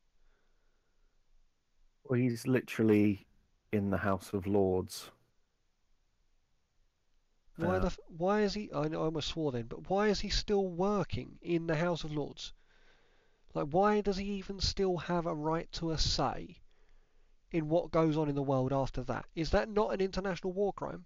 [2.06, 3.28] Well, he's literally
[3.72, 5.12] in the House of Lords.
[7.62, 8.72] Why the f- why is he?
[8.74, 12.04] I know I almost swore then, but why is he still working in the House
[12.04, 12.54] of Lords?
[13.54, 16.58] Like, why does he even still have a right to a say
[17.52, 19.26] in what goes on in the world after that?
[19.36, 21.06] Is that not an international war crime?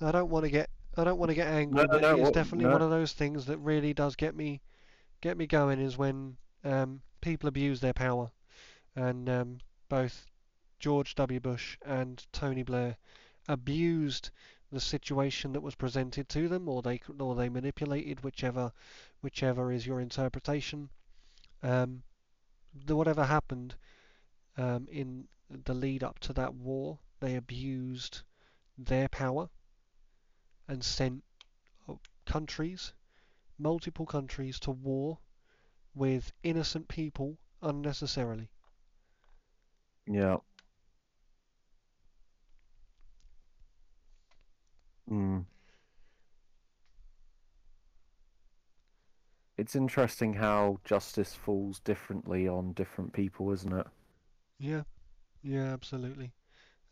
[0.00, 2.16] I don't want to get I don't want to get angry, No, no, but no,
[2.16, 4.60] it's definitely one of those things that really does get me
[5.20, 5.78] get me going.
[5.80, 8.30] Is when um, people abuse their power,
[8.94, 9.58] and um,
[9.88, 10.26] both
[10.78, 11.40] George W.
[11.40, 12.96] Bush and Tony Blair
[13.48, 14.30] abused
[14.70, 18.72] the situation that was presented to them, or they or they manipulated whichever
[19.20, 20.90] whichever is your interpretation.
[21.62, 22.02] Um,
[22.74, 23.74] the, whatever happened
[24.56, 28.22] um, in the lead up to that war, they abused
[28.76, 29.48] their power
[30.68, 31.24] and sent
[31.88, 31.94] uh,
[32.26, 32.92] countries,
[33.58, 35.18] multiple countries, to war
[35.98, 38.50] with innocent people unnecessarily.
[40.06, 40.38] Yeah.
[45.10, 45.44] Mm.
[49.58, 53.86] It's interesting how justice falls differently on different people, isn't it?
[54.58, 54.84] Yeah,
[55.42, 56.32] yeah, absolutely,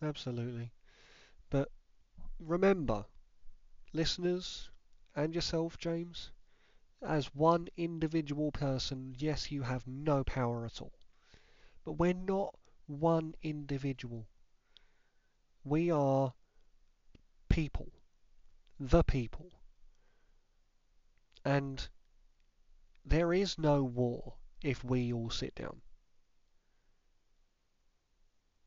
[0.02, 0.72] absolutely.
[1.50, 1.70] But
[2.38, 3.06] remember,
[3.92, 4.70] listeners
[5.14, 6.30] and yourself, James,
[7.02, 10.92] as one individual person, yes, you have no power at all.
[11.84, 14.26] But we're not one individual.
[15.64, 16.32] We are
[17.48, 17.92] people,
[18.78, 19.52] the people.
[21.44, 21.88] And
[23.04, 25.80] there is no war if we all sit down.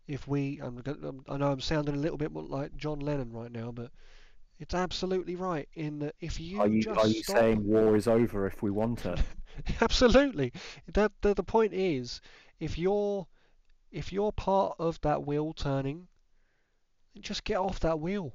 [0.07, 0.81] If we, I'm,
[1.27, 3.91] I know I'm sounding a little bit more like John Lennon right now, but
[4.59, 8.07] it's absolutely right in that if you Are you are you stop, saying war is
[8.07, 9.19] over if we want it?
[9.81, 10.51] absolutely.
[10.93, 12.19] That the, the point is,
[12.59, 13.25] if you're
[13.91, 16.07] if you're part of that wheel turning,
[17.13, 18.33] then just get off that wheel.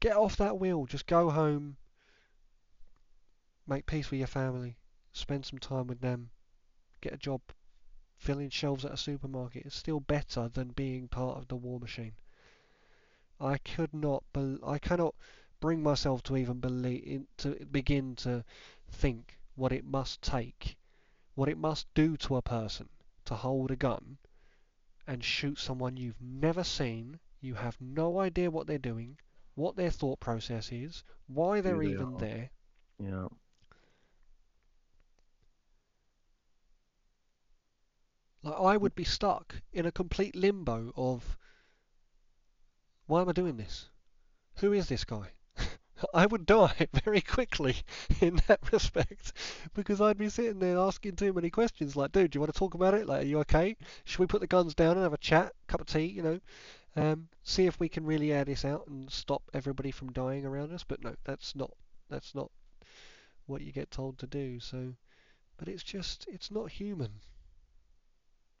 [0.00, 0.84] Get off that wheel.
[0.86, 1.76] Just go home.
[3.66, 4.76] Make peace with your family.
[5.12, 6.30] Spend some time with them.
[7.00, 7.40] Get a job
[8.16, 9.64] filling shelves at a supermarket.
[9.64, 12.14] It's still better than being part of the war machine.
[13.40, 14.24] I could not.
[14.62, 15.14] I cannot
[15.60, 18.44] bring myself to even believe to begin to
[18.90, 20.76] think what it must take,
[21.34, 22.88] what it must do to a person
[23.24, 24.18] to hold a gun
[25.06, 27.18] and shoot someone you've never seen.
[27.40, 29.18] You have no idea what they're doing,
[29.54, 32.18] what their thought process is, why they're they even are.
[32.18, 32.50] there.
[32.98, 33.28] Yeah.
[38.42, 41.38] Like I would be stuck in a complete limbo of
[43.06, 43.88] why am I doing this?
[44.56, 45.30] Who is this guy?
[46.14, 47.76] I would die very quickly
[48.20, 49.32] in that respect
[49.74, 51.96] because I'd be sitting there asking too many questions.
[51.96, 53.06] Like, dude, do you want to talk about it?
[53.06, 53.76] Like, are you okay?
[54.04, 56.06] Should we put the guns down and have a chat, cup of tea?
[56.06, 56.40] You know,
[56.96, 60.72] um, see if we can really air this out and stop everybody from dying around
[60.72, 60.84] us.
[60.84, 61.70] But no, that's not
[62.08, 62.50] that's not
[63.46, 64.60] what you get told to do.
[64.60, 64.94] So,
[65.56, 67.20] but it's just it's not human.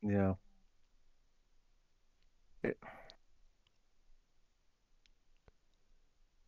[0.02, 0.34] Yeah.
[2.62, 2.78] It...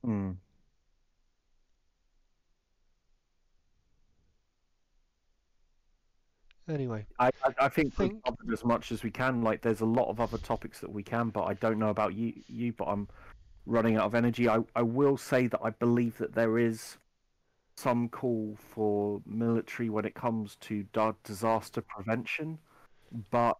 [0.05, 0.33] Hmm.
[6.69, 8.23] Anyway, I, I, I think Think-
[8.53, 9.43] as much as we can.
[9.43, 12.15] Like, there's a lot of other topics that we can, but I don't know about
[12.15, 12.73] you, you.
[12.73, 13.09] But I'm
[13.67, 14.49] running out of energy.
[14.49, 16.97] I, I will say that I believe that there is
[17.77, 20.87] some call for military when it comes to
[21.25, 22.59] disaster prevention,
[23.31, 23.59] but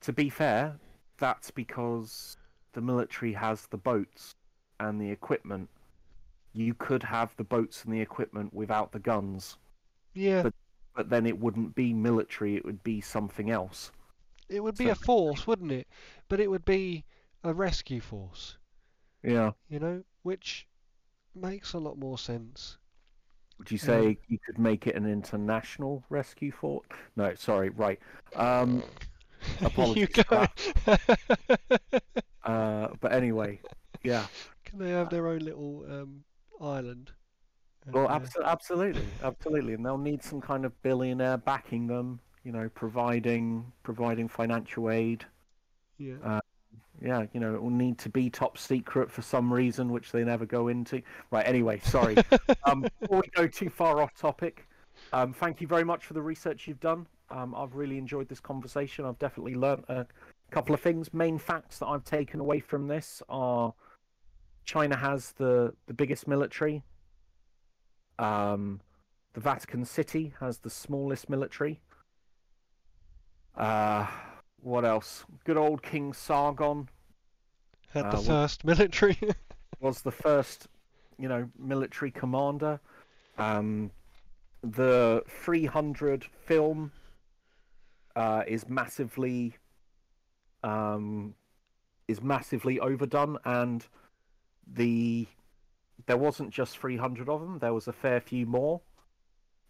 [0.00, 0.76] to be fair,
[1.18, 2.36] that's because
[2.72, 4.34] the military has the boats
[4.80, 5.68] and the equipment.
[6.52, 9.56] You could have the boats and the equipment without the guns,
[10.14, 10.54] yeah, But-
[10.94, 12.54] but then it wouldn't be military.
[12.56, 13.90] It would be something else.
[14.48, 15.88] it would be so- a force, wouldn't it?
[16.28, 17.04] But it would be
[17.42, 18.58] a rescue force.
[19.22, 19.52] Yeah.
[19.68, 20.68] you know, which
[21.34, 22.76] makes a lot more sense.
[23.58, 26.86] Would you say you could make it an international rescue force?
[27.16, 27.98] No, sorry, right.
[28.36, 28.82] Um,
[29.60, 30.46] you Apologies go.
[30.84, 30.98] for
[32.44, 33.60] uh, but anyway,
[34.02, 34.26] yeah.
[34.64, 36.24] Can they have their own little um,
[36.60, 37.12] island?
[37.92, 42.20] Well, uh, abso- absolutely, absolutely, and they'll need some kind of billionaire backing them.
[42.44, 45.24] You know, providing providing financial aid.
[45.98, 46.40] yeah.
[47.02, 50.24] Yeah, you know, it will need to be top secret for some reason, which they
[50.24, 51.02] never go into.
[51.30, 51.46] Right.
[51.46, 52.16] Anyway, sorry.
[52.64, 54.66] um, before we go too far off topic,
[55.12, 57.06] um, thank you very much for the research you've done.
[57.30, 59.04] Um, I've really enjoyed this conversation.
[59.04, 60.06] I've definitely learnt a
[60.50, 61.12] couple of things.
[61.12, 63.74] Main facts that I've taken away from this are
[64.64, 66.82] China has the, the biggest military.
[68.18, 68.80] Um,
[69.34, 71.80] the Vatican City has the smallest military.
[73.56, 74.06] Uh,
[74.62, 75.24] what else?
[75.44, 76.88] Good old King Sargon
[77.90, 79.18] Had uh, the what- first military.
[79.80, 80.68] was the first,
[81.18, 82.80] you know, military commander.
[83.36, 83.90] Um,
[84.62, 86.90] the 300 film
[88.16, 89.56] uh, is massively
[90.62, 91.34] um,
[92.08, 93.86] is massively overdone, and
[94.66, 95.26] the
[96.06, 97.58] there wasn't just 300 of them.
[97.58, 98.80] There was a fair few more.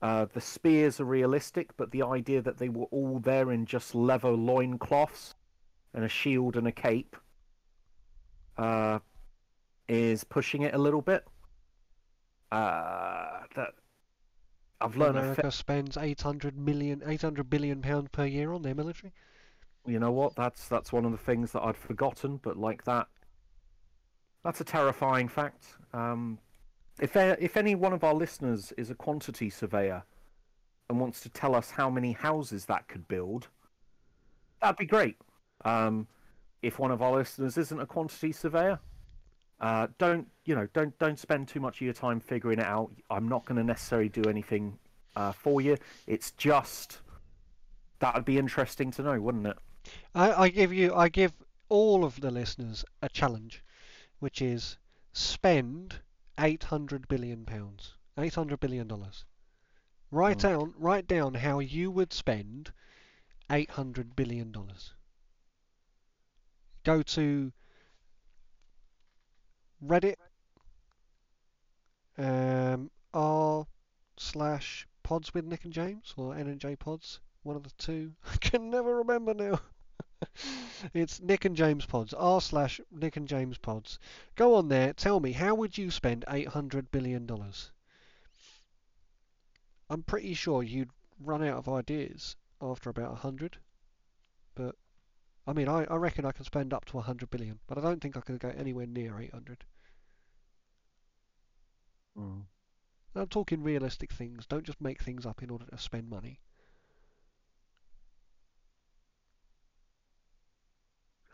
[0.03, 3.95] Uh, the spears are realistic, but the idea that they were all there in just
[3.95, 5.35] leather loincloths
[5.95, 7.16] and a shield and a cape
[8.59, 8.99] uh,
[9.89, 11.25] is pushing it a little bit.
[12.51, 13.71] Uh, that
[14.81, 15.19] I've learned.
[15.19, 19.12] America fa- spends 800 million, 800 billion pounds per year on their military.
[19.87, 20.37] you know what?
[20.37, 23.09] That's that's one of the things that I'd forgotten, but like that,
[24.45, 25.65] that's a terrifying fact.
[25.93, 26.39] Um,
[27.01, 30.03] if there, if any one of our listeners is a quantity surveyor
[30.89, 33.49] and wants to tell us how many houses that could build,
[34.61, 35.16] that'd be great.
[35.65, 36.07] Um,
[36.62, 38.79] if one of our listeners isn't a quantity surveyor,
[39.61, 40.69] uh, don't you know?
[40.73, 42.91] Don't don't spend too much of your time figuring it out.
[43.11, 44.79] I'm not going to necessarily do anything
[45.16, 45.77] uh, for you.
[46.07, 47.01] It's just
[47.99, 49.57] that'd be interesting to know, wouldn't it?
[50.15, 51.33] I, I give you, I give
[51.69, 53.62] all of the listeners a challenge,
[54.24, 54.78] which is
[55.12, 56.01] spend
[56.38, 59.26] 800 billion pounds, 800 billion dollars.
[60.10, 60.42] Write Mm.
[60.42, 62.72] down, write down how you would spend
[63.51, 64.94] 800 billion dollars.
[66.84, 67.52] Go to
[69.80, 70.18] Reddit,
[72.18, 73.66] um, r
[74.16, 78.14] slash pods with Nick and James or N and J pods, one of the two.
[78.32, 79.60] I can never remember now.
[80.94, 83.98] it's Nick and James pods, r slash Nick and James pods.
[84.34, 87.70] Go on there, tell me how would you spend 800 billion dollars?
[89.90, 90.90] I'm pretty sure you'd
[91.20, 93.59] run out of ideas after about a hundred.
[94.55, 94.76] But
[95.46, 97.80] I mean, I, I reckon I can spend up to a hundred billion, but I
[97.80, 99.64] don't think I could go anywhere near 800.
[102.16, 102.40] Hmm.
[103.14, 104.46] I'm talking realistic things.
[104.46, 106.40] Don't just make things up in order to spend money.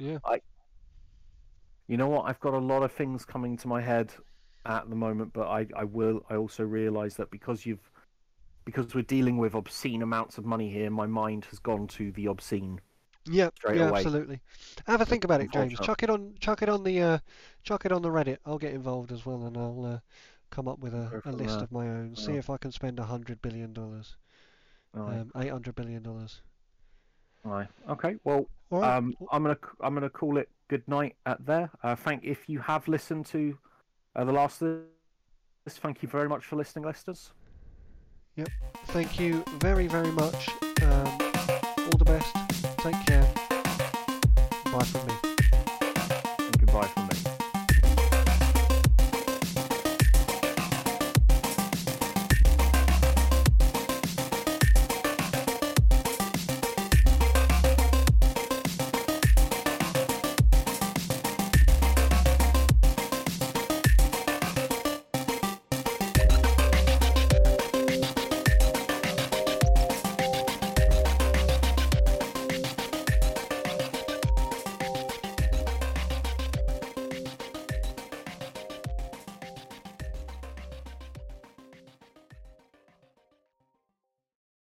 [0.01, 0.19] Yeah.
[0.25, 0.41] I.
[1.87, 2.27] You know what?
[2.27, 4.13] I've got a lot of things coming to my head
[4.65, 6.25] at the moment, but I, I will.
[6.31, 7.91] I also realise that because you've,
[8.65, 12.27] because we're dealing with obscene amounts of money here, my mind has gone to the
[12.29, 12.81] obscene.
[13.27, 13.99] Yeah, yeah, away.
[13.99, 14.41] absolutely.
[14.87, 15.79] Have a think about it, James.
[15.81, 17.19] Chuck it on, chuck it on the, uh,
[17.63, 18.39] chuck it on the Reddit.
[18.47, 19.99] I'll get involved as well, and I'll uh,
[20.51, 21.65] come up with a, a list there.
[21.65, 22.17] of my own.
[22.17, 24.17] See if I can spend a hundred billion dollars,
[24.95, 24.99] Aye.
[24.99, 26.41] um, eight hundred billion dollars.
[27.45, 27.69] Right.
[27.89, 28.17] Okay.
[28.25, 28.97] Well, right.
[28.97, 31.71] Um, I'm gonna I'm gonna call it good night at there.
[31.83, 33.57] Uh, Frank, if you have listened to
[34.17, 34.81] uh, the last of
[35.65, 37.33] this, thank you very much for listening, listeners.
[38.37, 38.49] Yep.
[38.87, 40.49] Thank you very very much.
[40.83, 41.07] Um,
[41.79, 42.35] all the best.
[42.79, 43.29] Take care.
[44.73, 45.15] Bye from me.